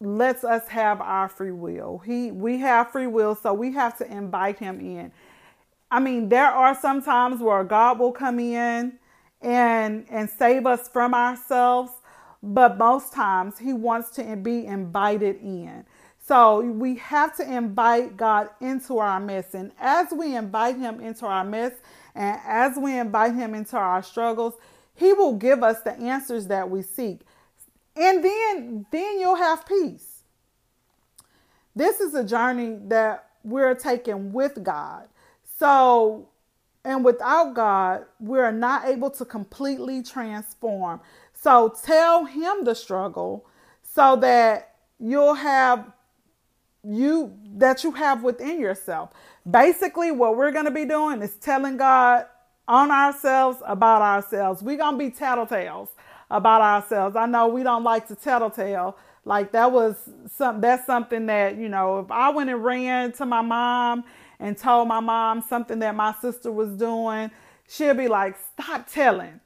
lets 0.00 0.44
us 0.44 0.68
have 0.68 1.00
our 1.00 1.28
free 1.28 1.52
will. 1.52 1.98
He 1.98 2.30
we 2.30 2.58
have 2.58 2.92
free 2.92 3.06
will, 3.06 3.34
so 3.34 3.54
we 3.54 3.72
have 3.72 3.96
to 3.98 4.10
invite 4.10 4.58
him 4.58 4.80
in. 4.80 5.12
I 5.90 6.00
mean, 6.00 6.28
there 6.28 6.50
are 6.50 6.74
some 6.74 7.02
times 7.02 7.40
where 7.40 7.64
God 7.64 7.98
will 7.98 8.12
come 8.12 8.38
in 8.38 8.98
and 9.40 10.06
and 10.10 10.28
save 10.28 10.66
us 10.66 10.88
from 10.88 11.14
ourselves, 11.14 11.92
but 12.42 12.76
most 12.78 13.12
times 13.12 13.58
he 13.58 13.72
wants 13.72 14.10
to 14.10 14.36
be 14.36 14.66
invited 14.66 15.36
in. 15.36 15.84
So 16.26 16.60
we 16.60 16.96
have 16.96 17.36
to 17.36 17.48
invite 17.48 18.16
God 18.16 18.50
into 18.60 18.98
our 18.98 19.20
mess. 19.20 19.54
And 19.54 19.70
as 19.78 20.08
we 20.12 20.34
invite 20.34 20.76
him 20.76 21.00
into 21.00 21.24
our 21.24 21.44
mess 21.44 21.72
and 22.16 22.40
as 22.44 22.76
we 22.76 22.98
invite 22.98 23.34
him 23.34 23.54
into 23.54 23.76
our 23.76 24.02
struggles, 24.02 24.54
he 24.96 25.12
will 25.12 25.34
give 25.34 25.62
us 25.62 25.82
the 25.82 25.92
answers 25.92 26.48
that 26.48 26.68
we 26.68 26.82
seek. 26.82 27.20
And 27.96 28.22
then 28.22 28.86
then 28.90 29.18
you'll 29.18 29.36
have 29.36 29.66
peace. 29.66 30.22
This 31.74 32.00
is 32.00 32.14
a 32.14 32.24
journey 32.24 32.78
that 32.88 33.30
we're 33.42 33.74
taking 33.74 34.32
with 34.32 34.62
God. 34.62 35.08
So 35.58 36.28
and 36.84 37.04
without 37.04 37.54
God, 37.54 38.04
we're 38.20 38.52
not 38.52 38.86
able 38.86 39.10
to 39.10 39.24
completely 39.24 40.02
transform. 40.02 41.00
So 41.34 41.74
tell 41.82 42.24
him 42.26 42.64
the 42.64 42.74
struggle 42.74 43.44
so 43.82 44.16
that 44.16 44.76
you'll 45.00 45.34
have 45.34 45.92
you 46.84 47.36
that 47.56 47.82
you 47.82 47.90
have 47.92 48.22
within 48.22 48.60
yourself. 48.60 49.10
Basically, 49.50 50.12
what 50.12 50.36
we're 50.36 50.52
going 50.52 50.66
to 50.66 50.70
be 50.70 50.84
doing 50.84 51.20
is 51.22 51.34
telling 51.36 51.76
God 51.76 52.26
on 52.68 52.90
ourselves 52.90 53.58
about 53.66 54.02
ourselves. 54.02 54.62
We're 54.62 54.76
going 54.76 54.94
to 54.94 54.98
be 54.98 55.10
tattletales 55.10 55.88
about 56.30 56.60
ourselves. 56.60 57.16
I 57.16 57.26
know 57.26 57.48
we 57.48 57.62
don't 57.62 57.84
like 57.84 58.08
to 58.08 58.14
tattletale. 58.16 58.96
Like 59.24 59.52
that 59.52 59.72
was 59.72 59.96
some 60.36 60.60
that's 60.60 60.86
something 60.86 61.26
that, 61.26 61.56
you 61.56 61.68
know, 61.68 62.00
if 62.00 62.10
I 62.10 62.30
went 62.30 62.50
and 62.50 62.64
ran 62.64 63.12
to 63.12 63.26
my 63.26 63.42
mom 63.42 64.04
and 64.38 64.56
told 64.56 64.88
my 64.88 65.00
mom 65.00 65.42
something 65.42 65.78
that 65.80 65.94
my 65.94 66.14
sister 66.20 66.52
was 66.52 66.70
doing, 66.70 67.30
she'll 67.68 67.94
be 67.94 68.08
like, 68.08 68.36
"Stop 68.52 68.86
telling." 68.86 69.40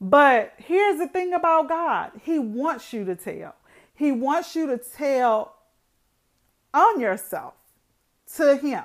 But 0.00 0.52
here's 0.58 0.98
the 0.98 1.08
thing 1.08 1.32
about 1.34 1.68
God. 1.68 2.12
He 2.22 2.38
wants 2.38 2.92
you 2.92 3.04
to 3.04 3.16
tell. 3.16 3.54
He 3.94 4.12
wants 4.12 4.54
you 4.54 4.66
to 4.68 4.78
tell 4.78 5.56
on 6.72 7.00
yourself 7.00 7.54
to 8.36 8.56
him. 8.56 8.84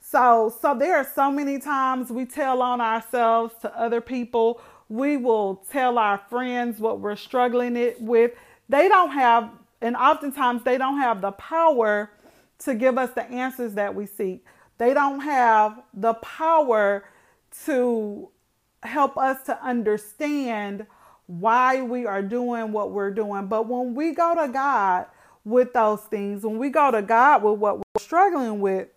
So, 0.00 0.54
so 0.60 0.74
there 0.74 0.96
are 0.96 1.08
so 1.14 1.30
many 1.30 1.58
times 1.58 2.10
we 2.10 2.26
tell 2.26 2.62
on 2.62 2.80
ourselves 2.80 3.54
to 3.62 3.78
other 3.78 4.00
people. 4.00 4.60
We 4.88 5.16
will 5.16 5.64
tell 5.70 5.98
our 5.98 6.18
friends 6.18 6.78
what 6.78 7.00
we're 7.00 7.16
struggling 7.16 7.76
it 7.76 8.00
with. 8.00 8.32
They 8.68 8.88
don't 8.88 9.10
have, 9.10 9.50
and 9.80 9.96
oftentimes 9.96 10.62
they 10.62 10.78
don't 10.78 10.98
have 10.98 11.20
the 11.20 11.32
power 11.32 12.10
to 12.60 12.74
give 12.74 12.98
us 12.98 13.10
the 13.10 13.24
answers 13.24 13.74
that 13.74 13.94
we 13.94 14.06
seek. 14.06 14.44
They 14.78 14.94
don't 14.94 15.20
have 15.20 15.82
the 15.92 16.14
power 16.14 17.04
to 17.64 18.28
help 18.82 19.16
us 19.16 19.42
to 19.44 19.62
understand 19.64 20.86
why 21.26 21.82
we 21.82 22.06
are 22.06 22.22
doing 22.22 22.72
what 22.72 22.90
we're 22.90 23.10
doing. 23.10 23.46
But 23.46 23.66
when 23.68 23.94
we 23.94 24.12
go 24.12 24.34
to 24.34 24.52
God 24.52 25.06
with 25.44 25.72
those 25.72 26.00
things, 26.02 26.44
when 26.44 26.58
we 26.58 26.70
go 26.70 26.90
to 26.90 27.02
God 27.02 27.42
with 27.42 27.58
what 27.58 27.78
we're 27.78 28.00
struggling 28.00 28.60
with, 28.60 28.88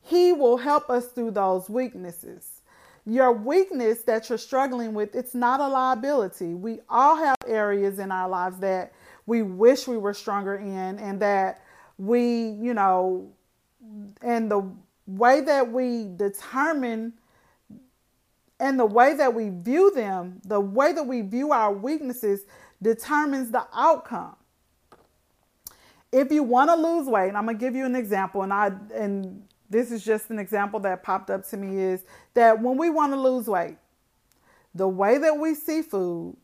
He 0.00 0.32
will 0.32 0.58
help 0.58 0.90
us 0.90 1.06
through 1.08 1.32
those 1.32 1.68
weaknesses. 1.68 2.57
Your 3.08 3.32
weakness 3.32 4.02
that 4.02 4.28
you're 4.28 4.36
struggling 4.36 4.92
with, 4.92 5.14
it's 5.14 5.34
not 5.34 5.60
a 5.60 5.66
liability. 5.66 6.52
We 6.52 6.80
all 6.90 7.16
have 7.16 7.36
areas 7.46 7.98
in 7.98 8.12
our 8.12 8.28
lives 8.28 8.58
that 8.58 8.92
we 9.24 9.40
wish 9.40 9.88
we 9.88 9.96
were 9.96 10.12
stronger 10.12 10.56
in 10.56 10.98
and 10.98 11.18
that 11.20 11.62
we, 11.96 12.50
you 12.50 12.74
know, 12.74 13.30
and 14.20 14.50
the 14.50 14.70
way 15.06 15.40
that 15.40 15.72
we 15.72 16.08
determine 16.16 17.14
and 18.60 18.78
the 18.78 18.84
way 18.86 19.14
that 19.14 19.32
we 19.32 19.48
view 19.48 19.90
them, 19.94 20.42
the 20.44 20.60
way 20.60 20.92
that 20.92 21.06
we 21.06 21.22
view 21.22 21.52
our 21.52 21.72
weaknesses 21.72 22.44
determines 22.82 23.50
the 23.50 23.66
outcome 23.72 24.36
if 26.12 26.30
you 26.32 26.42
want 26.42 26.70
to 26.70 26.76
lose 26.76 27.06
weight, 27.06 27.28
and 27.28 27.36
I'm 27.36 27.46
gonna 27.46 27.58
give 27.58 27.74
you 27.74 27.84
an 27.84 27.94
example, 27.94 28.42
and 28.42 28.52
I 28.52 28.72
and 28.94 29.47
this 29.70 29.90
is 29.90 30.04
just 30.04 30.30
an 30.30 30.38
example 30.38 30.80
that 30.80 31.02
popped 31.02 31.30
up 31.30 31.46
to 31.48 31.56
me 31.56 31.80
is 31.80 32.04
that 32.34 32.60
when 32.60 32.76
we 32.76 32.90
want 32.90 33.12
to 33.12 33.20
lose 33.20 33.46
weight, 33.46 33.76
the 34.74 34.88
way 34.88 35.18
that 35.18 35.36
we 35.38 35.54
see 35.54 35.82
food, 35.82 36.36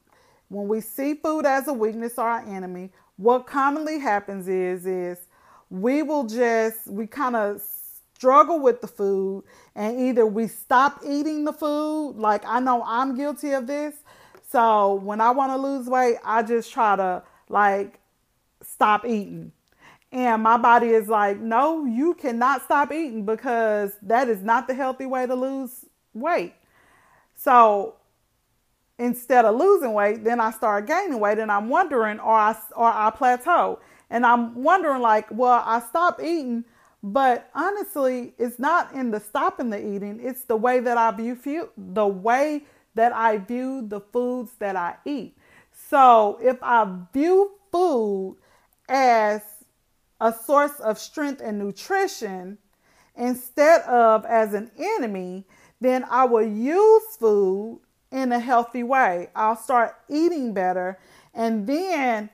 when 0.48 0.68
we 0.68 0.80
see 0.80 1.14
food 1.14 1.46
as 1.46 1.68
a 1.68 1.72
weakness 1.72 2.18
or 2.18 2.28
our 2.28 2.46
enemy, 2.46 2.90
what 3.16 3.46
commonly 3.46 3.98
happens 3.98 4.48
is 4.48 4.87
is 4.87 5.18
we 5.70 6.02
will 6.02 6.24
just 6.24 6.87
we 6.87 7.06
kind 7.06 7.37
of 7.37 7.62
struggle 8.14 8.60
with 8.60 8.80
the 8.80 8.87
food 8.87 9.44
and 9.74 10.00
either 10.00 10.26
we 10.26 10.46
stop 10.46 11.00
eating 11.06 11.44
the 11.44 11.52
food 11.52 12.14
like 12.16 12.42
I 12.46 12.60
know 12.60 12.82
I'm 12.87 13.16
guilty 13.16 13.52
of 13.52 13.66
this 13.66 13.94
so 14.50 14.94
when 14.94 15.20
I 15.20 15.30
want 15.30 15.52
to 15.52 15.56
lose 15.56 15.87
weight 15.88 16.16
I 16.24 16.42
just 16.42 16.72
try 16.72 16.96
to 16.96 17.22
like 17.48 18.00
stop 18.62 19.04
eating. 19.04 19.52
And 20.14 20.44
my 20.44 20.57
body 20.57 20.90
is 20.90 21.09
like, 21.09 21.40
no, 21.40 21.85
you 21.85 22.14
cannot 22.14 22.62
stop 22.62 22.92
eating 22.92 23.27
because 23.27 23.96
that 24.00 24.29
is 24.29 24.42
not 24.42 24.68
the 24.68 24.74
healthy 24.74 25.07
way 25.07 25.27
to 25.27 25.35
lose 25.35 25.87
weight. 26.12 26.55
So 27.35 27.96
instead 28.96 29.44
of 29.44 29.57
losing 29.57 29.92
weight, 29.92 30.22
then 30.22 30.38
I 30.38 30.53
start 30.53 30.87
gaining 30.87 31.18
weight 31.18 31.40
and 31.40 31.50
I'm 31.50 31.68
wondering, 31.68 32.20
or 32.20 32.33
I, 32.33 32.57
or 32.77 32.87
I 32.87 33.11
plateau. 33.11 33.81
And 34.09 34.24
I'm 34.24 34.62
wondering, 34.62 35.03
like, 35.03 35.27
well, 35.33 35.61
I 35.66 35.81
stopped 35.81 36.22
eating, 36.22 36.64
but 37.03 37.50
honestly, 37.53 38.35
it's 38.38 38.61
not 38.61 38.92
in 38.94 39.11
the 39.11 39.18
stopping 39.18 39.70
the 39.70 39.85
eating, 39.85 40.20
it's 40.22 40.44
the 40.44 40.57
way 40.57 40.79
that 40.79 40.96
I 40.96 41.11
view 41.11 41.70
the 41.77 42.07
way 42.07 42.62
that 42.94 43.12
I 43.12 43.38
view 43.38 43.85
the 43.88 44.00
foods 44.00 44.53
that 44.61 44.77
I 44.77 44.94
eat. 45.05 45.37
So 45.90 46.38
if 46.40 46.62
I 46.62 46.87
view 47.12 47.50
food 47.72 48.37
as 48.88 49.42
a 50.20 50.33
source 50.33 50.79
of 50.81 50.98
strength 50.98 51.40
and 51.42 51.59
nutrition 51.59 52.59
instead 53.16 53.83
of 53.83 54.24
as 54.24 54.55
an 54.55 54.70
enemy, 54.79 55.44
then 55.81 56.05
I 56.11 56.24
will 56.24 56.46
use 56.46 57.03
food 57.18 57.81
in 58.11 58.33
a 58.33 58.38
healthy 58.38 58.83
way. 58.83 59.29
I'll 59.35 59.57
start 59.57 59.96
eating 60.09 60.55
better 60.55 60.98
and 61.35 61.66
then 61.66 62.31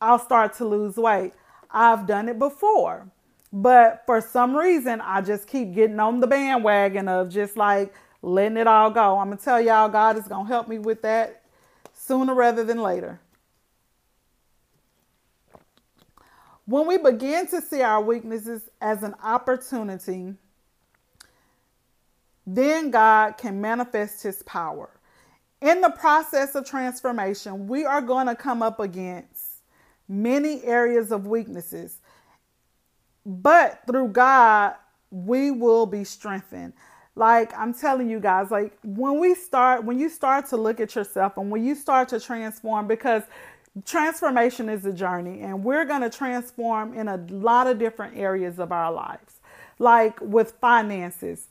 I'll 0.00 0.18
start 0.18 0.54
to 0.54 0.64
lose 0.64 0.96
weight. 0.96 1.32
I've 1.70 2.06
done 2.06 2.28
it 2.28 2.38
before, 2.38 3.08
but 3.52 4.02
for 4.06 4.20
some 4.20 4.56
reason, 4.56 5.00
I 5.00 5.20
just 5.20 5.46
keep 5.46 5.74
getting 5.74 6.00
on 6.00 6.20
the 6.20 6.26
bandwagon 6.26 7.08
of 7.08 7.28
just 7.28 7.56
like 7.56 7.92
letting 8.22 8.56
it 8.56 8.66
all 8.66 8.90
go. 8.90 9.18
I'm 9.18 9.28
gonna 9.28 9.40
tell 9.40 9.60
y'all, 9.60 9.88
God 9.88 10.16
is 10.16 10.28
gonna 10.28 10.48
help 10.48 10.68
me 10.68 10.78
with 10.78 11.02
that 11.02 11.42
sooner 11.92 12.34
rather 12.34 12.64
than 12.64 12.78
later. 12.80 13.20
When 16.68 16.86
we 16.86 16.98
begin 16.98 17.46
to 17.46 17.62
see 17.62 17.80
our 17.80 18.02
weaknesses 18.02 18.68
as 18.82 19.02
an 19.02 19.14
opportunity, 19.22 20.34
then 22.46 22.90
God 22.90 23.38
can 23.38 23.58
manifest 23.58 24.22
his 24.22 24.42
power. 24.42 24.90
In 25.62 25.80
the 25.80 25.88
process 25.88 26.54
of 26.54 26.66
transformation, 26.66 27.68
we 27.68 27.86
are 27.86 28.02
going 28.02 28.26
to 28.26 28.34
come 28.34 28.62
up 28.62 28.80
against 28.80 29.62
many 30.08 30.62
areas 30.62 31.10
of 31.10 31.26
weaknesses. 31.26 32.00
But 33.24 33.80
through 33.86 34.08
God, 34.08 34.74
we 35.10 35.50
will 35.50 35.86
be 35.86 36.04
strengthened. 36.04 36.74
Like 37.16 37.52
I'm 37.58 37.72
telling 37.72 38.10
you 38.10 38.20
guys, 38.20 38.50
like 38.50 38.78
when 38.84 39.18
we 39.18 39.34
start, 39.34 39.84
when 39.84 39.98
you 39.98 40.10
start 40.10 40.46
to 40.50 40.58
look 40.58 40.80
at 40.80 40.94
yourself 40.94 41.38
and 41.38 41.50
when 41.50 41.64
you 41.64 41.74
start 41.74 42.10
to 42.10 42.20
transform, 42.20 42.86
because 42.86 43.22
transformation 43.84 44.68
is 44.68 44.84
a 44.84 44.92
journey 44.92 45.40
and 45.40 45.64
we're 45.64 45.84
going 45.84 46.02
to 46.02 46.10
transform 46.10 46.94
in 46.94 47.08
a 47.08 47.16
lot 47.30 47.66
of 47.66 47.78
different 47.78 48.16
areas 48.16 48.58
of 48.58 48.72
our 48.72 48.92
lives. 48.92 49.34
Like 49.78 50.20
with 50.20 50.52
finances. 50.60 51.46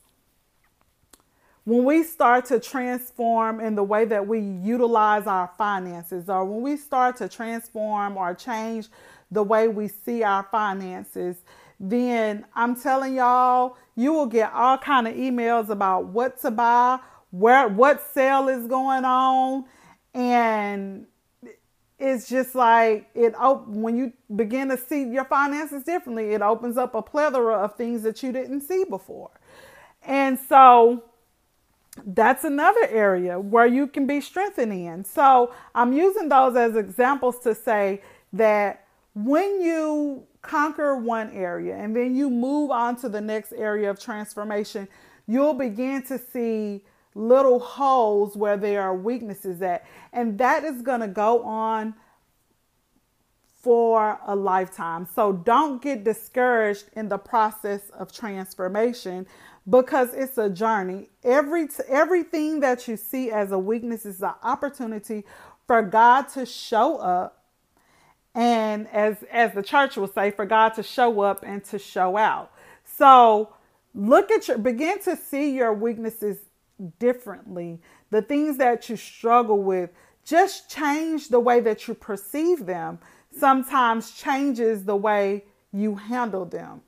When 1.64 1.84
we 1.84 2.02
start 2.02 2.46
to 2.46 2.58
transform 2.58 3.60
in 3.60 3.74
the 3.74 3.84
way 3.84 4.04
that 4.06 4.26
we 4.26 4.40
utilize 4.40 5.26
our 5.26 5.50
finances 5.58 6.28
or 6.28 6.44
when 6.44 6.62
we 6.62 6.76
start 6.76 7.16
to 7.16 7.28
transform 7.28 8.16
or 8.16 8.34
change 8.34 8.88
the 9.30 9.42
way 9.42 9.68
we 9.68 9.88
see 9.88 10.22
our 10.22 10.42
finances 10.50 11.36
then 11.80 12.44
i'm 12.54 12.74
telling 12.74 13.14
y'all 13.14 13.76
you 13.94 14.12
will 14.12 14.26
get 14.26 14.52
all 14.52 14.76
kind 14.76 15.06
of 15.06 15.14
emails 15.14 15.68
about 15.68 16.06
what 16.06 16.40
to 16.40 16.50
buy 16.50 16.98
where 17.30 17.68
what 17.68 18.00
sale 18.12 18.48
is 18.48 18.66
going 18.66 19.04
on 19.04 19.64
and 20.14 21.06
it's 21.98 22.28
just 22.28 22.54
like 22.54 23.08
it 23.14 23.34
when 23.66 23.96
you 23.96 24.12
begin 24.34 24.68
to 24.68 24.76
see 24.76 25.02
your 25.02 25.24
finances 25.24 25.82
differently 25.82 26.30
it 26.30 26.42
opens 26.42 26.76
up 26.76 26.94
a 26.94 27.02
plethora 27.02 27.54
of 27.54 27.76
things 27.76 28.02
that 28.02 28.22
you 28.22 28.32
didn't 28.32 28.62
see 28.62 28.84
before. 28.84 29.30
And 30.02 30.38
so 30.48 31.04
that's 32.06 32.44
another 32.44 32.86
area 32.88 33.40
where 33.40 33.66
you 33.66 33.88
can 33.88 34.06
be 34.06 34.20
strengthened 34.20 34.72
in. 34.72 35.04
So 35.04 35.52
i'm 35.74 35.92
using 35.92 36.28
those 36.28 36.56
as 36.56 36.76
examples 36.76 37.40
to 37.40 37.54
say 37.54 38.02
that 38.32 38.86
when 39.14 39.60
you 39.60 40.22
conquer 40.42 40.96
one 40.96 41.30
area 41.32 41.76
and 41.76 41.96
then 41.96 42.14
you 42.14 42.30
move 42.30 42.70
on 42.70 42.94
to 42.94 43.08
the 43.08 43.20
next 43.20 43.52
area 43.52 43.90
of 43.90 43.98
transformation 43.98 44.86
you'll 45.26 45.54
begin 45.54 46.02
to 46.02 46.18
see 46.18 46.84
little 47.18 47.58
holes 47.58 48.36
where 48.36 48.56
there 48.56 48.82
are 48.82 48.94
weaknesses 48.94 49.60
at. 49.60 49.84
And 50.12 50.38
that 50.38 50.64
is 50.64 50.82
going 50.82 51.00
to 51.00 51.08
go 51.08 51.42
on 51.42 51.94
for 53.60 54.20
a 54.26 54.36
lifetime. 54.36 55.06
So 55.14 55.32
don't 55.32 55.82
get 55.82 56.04
discouraged 56.04 56.84
in 56.94 57.08
the 57.08 57.18
process 57.18 57.90
of 57.90 58.12
transformation 58.12 59.26
because 59.68 60.14
it's 60.14 60.38
a 60.38 60.48
journey. 60.48 61.10
Every 61.24 61.68
everything 61.88 62.60
that 62.60 62.86
you 62.86 62.96
see 62.96 63.30
as 63.30 63.50
a 63.50 63.58
weakness 63.58 64.06
is 64.06 64.22
an 64.22 64.34
opportunity 64.42 65.24
for 65.66 65.82
God 65.82 66.28
to 66.30 66.46
show 66.46 66.98
up 66.98 67.44
and 68.34 68.86
as 68.88 69.24
as 69.30 69.52
the 69.52 69.62
church 69.62 69.96
will 69.96 70.06
say 70.06 70.30
for 70.30 70.46
God 70.46 70.70
to 70.74 70.82
show 70.82 71.20
up 71.20 71.42
and 71.44 71.62
to 71.64 71.78
show 71.78 72.16
out. 72.16 72.52
So 72.84 73.52
look 73.94 74.30
at 74.30 74.46
your 74.48 74.58
begin 74.58 75.00
to 75.00 75.16
see 75.16 75.50
your 75.54 75.74
weaknesses 75.74 76.38
differently. 76.98 77.80
The 78.10 78.22
things 78.22 78.56
that 78.58 78.88
you 78.88 78.96
struggle 78.96 79.62
with, 79.62 79.90
just 80.24 80.70
change 80.70 81.28
the 81.28 81.40
way 81.40 81.60
that 81.60 81.88
you 81.88 81.94
perceive 81.94 82.66
them. 82.66 82.98
Sometimes 83.30 84.12
changes 84.12 84.84
the 84.84 84.96
way 84.96 85.44
you 85.72 85.94
handle 85.94 86.44
them. 86.44 86.82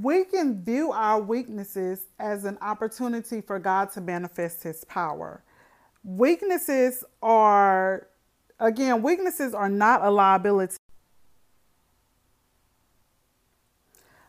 We 0.00 0.24
can 0.24 0.62
view 0.62 0.92
our 0.92 1.20
weaknesses 1.20 2.06
as 2.18 2.44
an 2.44 2.56
opportunity 2.62 3.40
for 3.40 3.58
God 3.58 3.92
to 3.92 4.00
manifest 4.00 4.62
his 4.62 4.84
power. 4.84 5.42
Weaknesses 6.04 7.04
are, 7.22 8.06
again, 8.58 9.02
weaknesses 9.02 9.52
are 9.52 9.68
not 9.68 10.02
a 10.02 10.10
liability. 10.10 10.76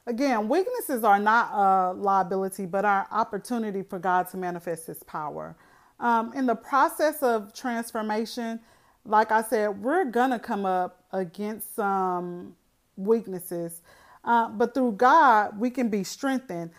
Again, 0.08 0.50
weaknesses 0.50 1.04
are 1.04 1.20
not 1.20 1.52
a 1.54 1.94
liability, 1.94 2.66
but 2.66 2.84
are 2.84 3.08
opportunity 3.12 3.84
for 3.84 4.00
God 4.00 4.30
to 4.32 4.38
manifest 4.38 4.88
his 4.88 5.04
power. 5.04 5.56
Um, 6.00 6.34
in 6.34 6.48
the 6.48 6.56
process 6.56 7.22
of 7.22 7.54
transformation, 7.54 8.60
like 9.06 9.32
I 9.32 9.44
said, 9.44 9.82
we're 9.82 10.06
going 10.06 10.32
to 10.32 10.40
come 10.40 10.66
up 10.66 11.04
against 11.14 11.76
some 11.76 12.56
weaknesses. 12.98 13.82
Uh, 14.24 14.50
but 14.50 14.74
through 14.74 14.94
God, 14.94 15.60
we 15.60 15.70
can 15.70 15.90
be 15.90 16.04
strengthened. 16.04 16.72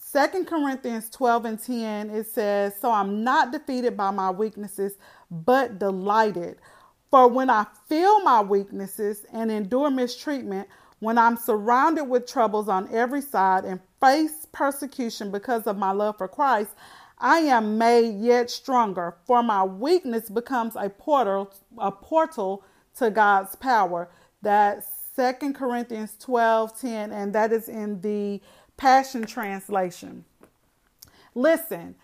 Second 0.00 0.46
Corinthians 0.46 1.10
12 1.10 1.44
and 1.44 1.62
10, 1.62 2.10
it 2.10 2.26
says, 2.26 2.74
So 2.80 2.90
I'm 2.90 3.22
not 3.24 3.52
defeated 3.52 3.96
by 3.96 4.10
my 4.10 4.30
weaknesses, 4.30 4.94
but 5.30 5.78
delighted. 5.78 6.58
For 7.10 7.28
when 7.28 7.50
I 7.50 7.66
feel 7.88 8.22
my 8.22 8.40
weaknesses 8.40 9.26
and 9.32 9.50
endure 9.50 9.90
mistreatment, 9.90 10.68
when 11.00 11.18
I'm 11.18 11.36
surrounded 11.36 12.04
with 12.04 12.26
troubles 12.26 12.68
on 12.68 12.88
every 12.92 13.20
side 13.20 13.64
and 13.64 13.80
face 14.00 14.46
persecution 14.52 15.30
because 15.30 15.66
of 15.66 15.76
my 15.76 15.92
love 15.92 16.18
for 16.18 16.28
Christ, 16.28 16.70
I 17.18 17.38
am 17.40 17.78
made 17.78 18.20
yet 18.20 18.50
stronger, 18.50 19.16
for 19.26 19.42
my 19.42 19.64
weakness 19.64 20.30
becomes 20.30 20.76
a 20.76 20.90
portal, 20.90 21.52
a 21.78 21.92
portal 21.92 22.64
to 22.98 23.10
God's 23.10 23.56
power. 23.56 24.08
That's 24.42 24.86
Second 25.16 25.54
Corinthians 25.54 26.14
12 26.20 26.78
10, 26.78 27.10
and 27.10 27.32
that 27.32 27.50
is 27.50 27.70
in 27.70 28.02
the 28.02 28.38
Passion 28.76 29.24
Translation. 29.24 30.26
Listen, 31.34 31.94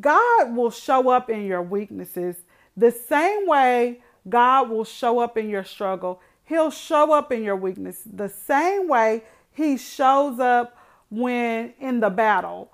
God 0.00 0.56
will 0.56 0.72
show 0.72 1.08
up 1.08 1.30
in 1.30 1.46
your 1.46 1.62
weaknesses 1.62 2.34
the 2.76 2.90
same 2.90 3.46
way 3.46 4.00
God 4.28 4.70
will 4.70 4.84
show 4.84 5.20
up 5.20 5.38
in 5.38 5.48
your 5.48 5.62
struggle. 5.62 6.20
He'll 6.42 6.72
show 6.72 7.12
up 7.12 7.30
in 7.30 7.44
your 7.44 7.54
weakness 7.54 8.02
the 8.04 8.28
same 8.28 8.88
way 8.88 9.22
He 9.52 9.76
shows 9.76 10.40
up 10.40 10.76
when 11.10 11.74
in 11.78 12.00
the 12.00 12.10
battle. 12.10 12.72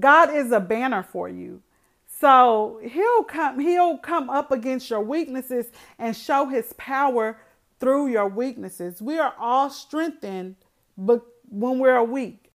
God 0.00 0.34
is 0.34 0.50
a 0.50 0.58
banner 0.58 1.04
for 1.04 1.28
you. 1.28 1.62
So 2.20 2.80
he'll 2.82 3.24
come 3.24 3.60
he'll 3.60 3.98
come 3.98 4.28
up 4.28 4.50
against 4.50 4.90
your 4.90 5.02
weaknesses 5.02 5.66
and 6.00 6.16
show 6.16 6.46
his 6.46 6.72
power 6.76 7.36
through 7.80 8.08
your 8.08 8.28
weaknesses. 8.28 9.02
We 9.02 9.18
are 9.18 9.34
all 9.38 9.70
strengthened 9.70 10.56
but 10.96 11.22
when 11.48 11.78
we're 11.78 12.02
weak. 12.02 12.50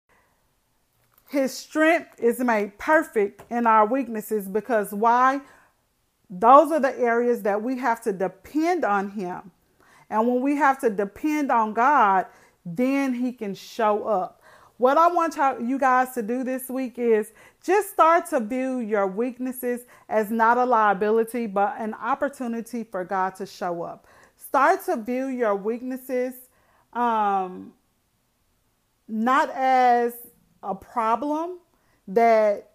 His 1.29 1.52
strength 1.52 2.20
is 2.20 2.38
made 2.38 2.79
perfect 2.79 3.50
in 3.50 3.66
our 3.66 3.87
weaknesses 3.87 4.46
because 4.46 4.92
why? 4.92 5.40
Those 6.31 6.70
are 6.72 6.81
the 6.81 6.96
areas 6.98 7.42
that 7.42 7.62
we 7.62 7.79
have 7.79 8.00
to 8.02 8.12
depend 8.12 8.85
on 8.85 9.11
Him. 9.11 9.50
And 10.09 10.29
when 10.29 10.40
we 10.40 10.57
have 10.57 10.81
to 10.81 10.90
depend 10.90 11.50
on 11.50 11.72
God, 11.72 12.26
then 12.64 13.14
He 13.14 13.33
can 13.33 13.55
show 13.55 14.05
up. 14.05 14.40
What 14.79 14.98
I 14.98 15.09
want 15.09 15.37
you 15.66 15.79
guys 15.79 16.12
to 16.14 16.22
do 16.22 16.44
this 16.44 16.68
week 16.68 16.98
is 16.98 17.33
just 17.64 17.90
start 17.90 18.26
to 18.31 18.40
view 18.40 18.79
your 18.79 19.07
weaknesses 19.07 19.83
as 20.09 20.31
not 20.31 20.59
a 20.59 20.64
liability, 20.64 21.46
but 21.46 21.74
an 21.79 21.94
opportunity 21.94 22.85
for 22.85 23.02
God 23.02 23.35
to 23.37 23.46
show 23.46 23.83
up 23.83 24.07
start 24.57 24.83
to 24.87 24.97
view 24.97 25.27
your 25.27 25.55
weaknesses 25.55 26.33
um, 26.95 27.75
not 29.07 29.51
as 29.51 30.14
a 30.62 30.75
problem 30.75 31.59
that 32.09 32.71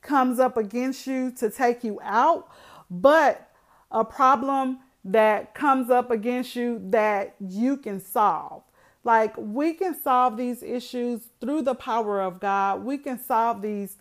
comes 0.00 0.38
up 0.38 0.56
against 0.56 1.06
you 1.06 1.30
to 1.30 1.50
take 1.50 1.84
you 1.84 2.00
out, 2.02 2.48
but 2.90 3.50
a 3.90 4.02
problem 4.02 4.78
that 5.04 5.54
comes 5.54 5.90
up 5.90 6.10
against 6.10 6.56
you 6.56 6.80
that 6.84 7.34
you 7.38 7.76
can 7.76 8.00
solve. 8.00 8.62
Like 9.04 9.34
we 9.36 9.74
can 9.74 9.94
solve 9.94 10.38
these 10.38 10.62
issues 10.62 11.28
through 11.38 11.60
the 11.60 11.74
power 11.74 12.22
of 12.22 12.40
God. 12.40 12.82
We 12.82 12.96
can 12.96 13.22
solve 13.22 13.60
these, 13.60 13.98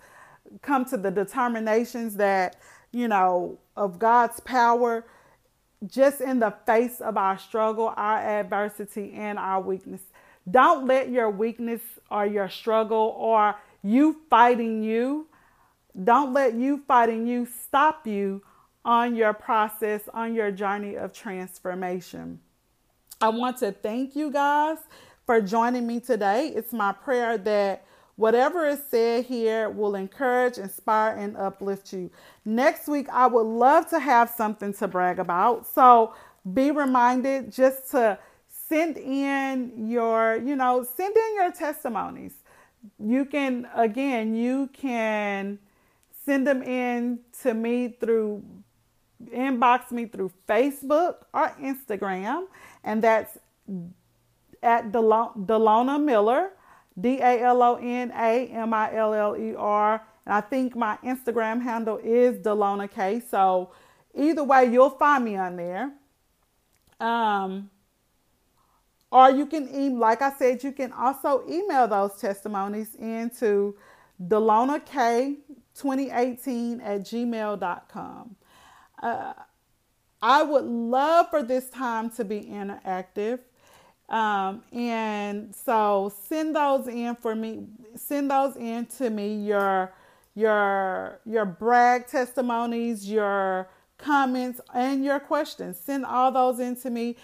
come 0.61 0.85
to 0.85 0.95
the 0.95 1.11
determinations 1.11 2.15
that, 2.15 2.55
you 2.93 3.09
know, 3.09 3.59
of 3.75 3.99
God's 3.99 4.39
power 4.39 5.03
just 5.87 6.21
in 6.21 6.39
the 6.39 6.53
face 6.65 7.01
of 7.01 7.17
our 7.17 7.37
struggle, 7.37 7.93
our 7.95 8.17
adversity, 8.17 9.13
and 9.13 9.39
our 9.39 9.61
weakness. 9.61 10.01
Don't 10.49 10.87
let 10.87 11.09
your 11.09 11.29
weakness 11.29 11.81
or 12.09 12.25
your 12.25 12.49
struggle 12.49 13.15
or 13.17 13.55
you 13.83 14.17
fighting 14.29 14.83
you, 14.83 15.27
don't 16.03 16.33
let 16.33 16.53
you 16.53 16.83
fighting 16.87 17.27
you 17.27 17.45
stop 17.45 18.05
you 18.05 18.41
on 18.85 19.15
your 19.15 19.33
process, 19.33 20.01
on 20.13 20.33
your 20.33 20.51
journey 20.51 20.95
of 20.95 21.13
transformation. 21.13 22.39
I 23.21 23.29
want 23.29 23.57
to 23.57 23.71
thank 23.71 24.15
you 24.15 24.31
guys 24.31 24.77
for 25.25 25.41
joining 25.41 25.85
me 25.85 25.99
today. 25.99 26.47
It's 26.47 26.73
my 26.73 26.91
prayer 26.91 27.37
that 27.37 27.85
Whatever 28.19 28.65
is 28.65 28.81
said 28.91 29.23
here 29.23 29.69
will 29.69 29.95
encourage, 29.95 30.57
inspire, 30.57 31.15
and 31.15 31.37
uplift 31.37 31.93
you. 31.93 32.11
Next 32.43 32.89
week, 32.89 33.07
I 33.13 33.27
would 33.27 33.45
love 33.45 33.89
to 33.91 33.99
have 33.99 34.29
something 34.29 34.73
to 34.73 34.89
brag 34.89 35.19
about. 35.19 35.65
So 35.65 36.13
be 36.53 36.71
reminded 36.71 37.49
just 37.49 37.91
to 37.91 38.19
send 38.49 38.97
in 38.97 39.87
your, 39.87 40.35
you 40.35 40.57
know, 40.57 40.85
send 40.97 41.15
in 41.15 41.35
your 41.35 41.53
testimonies. 41.53 42.33
You 42.99 43.23
can, 43.23 43.69
again, 43.73 44.35
you 44.35 44.69
can 44.73 45.57
send 46.25 46.45
them 46.45 46.61
in 46.61 47.19
to 47.43 47.53
me 47.53 47.95
through 48.01 48.43
inbox 49.27 49.91
me 49.91 50.07
through 50.07 50.33
Facebook 50.45 51.23
or 51.33 51.55
Instagram, 51.61 52.47
and 52.83 53.01
that's 53.01 53.37
at 54.61 54.91
Dalona 54.91 56.03
Miller. 56.03 56.51
D 56.99 57.19
A 57.21 57.43
L 57.43 57.61
O 57.61 57.75
N 57.75 58.11
A 58.15 58.47
M 58.47 58.73
I 58.73 58.95
L 58.95 59.13
L 59.13 59.37
E 59.37 59.53
R. 59.55 60.03
And 60.25 60.33
I 60.33 60.41
think 60.41 60.75
my 60.75 60.97
Instagram 61.03 61.61
handle 61.61 61.97
is 61.97 62.39
Dalona 62.39 62.91
K. 62.91 63.19
So 63.19 63.69
either 64.13 64.43
way, 64.43 64.65
you'll 64.65 64.89
find 64.89 65.23
me 65.25 65.37
on 65.37 65.55
there. 65.55 65.91
Um, 66.99 67.69
or 69.11 69.31
you 69.31 69.47
can, 69.47 69.67
email, 69.69 69.99
like 69.99 70.21
I 70.21 70.31
said, 70.33 70.63
you 70.63 70.71
can 70.71 70.93
also 70.93 71.43
email 71.49 71.87
those 71.87 72.15
testimonies 72.19 72.93
into 72.95 73.75
DalonaK2018 74.21 76.81
at 76.83 77.01
gmail.com. 77.01 78.35
Uh, 79.01 79.33
I 80.21 80.43
would 80.43 80.65
love 80.65 81.29
for 81.29 81.41
this 81.41 81.69
time 81.69 82.09
to 82.11 82.25
be 82.25 82.41
interactive. 82.41 83.39
Um, 84.09 84.63
and 84.71 85.53
so 85.55 86.11
send 86.27 86.55
those 86.55 86.87
in 86.87 87.15
for 87.15 87.35
me. 87.35 87.65
Send 87.95 88.31
those 88.31 88.55
in 88.55 88.87
to 88.97 89.09
me. 89.09 89.35
Your 89.35 89.93
your 90.35 91.19
your 91.25 91.45
brag 91.45 92.07
testimonies, 92.07 93.09
your 93.09 93.69
comments, 93.97 94.61
and 94.73 95.03
your 95.05 95.19
questions. 95.19 95.79
Send 95.79 96.05
all 96.05 96.31
those 96.31 96.59
in 96.59 96.75
to 96.77 96.89
me. 96.89 97.17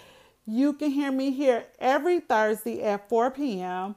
You 0.46 0.74
can 0.74 0.90
hear 0.90 1.10
me 1.10 1.32
here 1.32 1.64
every 1.80 2.20
Thursday 2.20 2.82
at 2.84 3.08
4 3.08 3.32
p.m. 3.32 3.96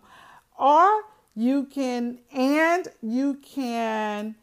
or 0.58 1.04
you 1.36 1.66
can 1.66 2.18
and 2.34 2.88
you 3.04 3.36
can 3.36 4.36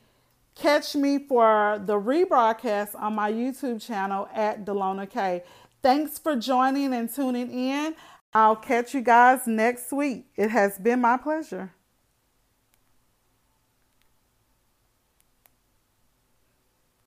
catch 0.54 0.94
me 0.94 1.18
for 1.18 1.82
the 1.84 1.94
rebroadcast 1.94 2.94
on 2.94 3.14
my 3.14 3.32
YouTube 3.32 3.84
channel 3.84 4.28
at 4.32 4.64
Dalona 4.64 5.08
K. 5.10 5.42
Thanks 5.82 6.18
for 6.18 6.36
joining 6.36 6.94
and 6.94 7.12
tuning 7.12 7.50
in. 7.50 7.94
I'll 8.36 8.54
catch 8.54 8.92
you 8.92 9.00
guys 9.00 9.46
next 9.46 9.90
week. 9.94 10.26
It 10.36 10.50
has 10.50 10.78
been 10.78 11.00
my 11.00 11.16
pleasure. 11.16 11.72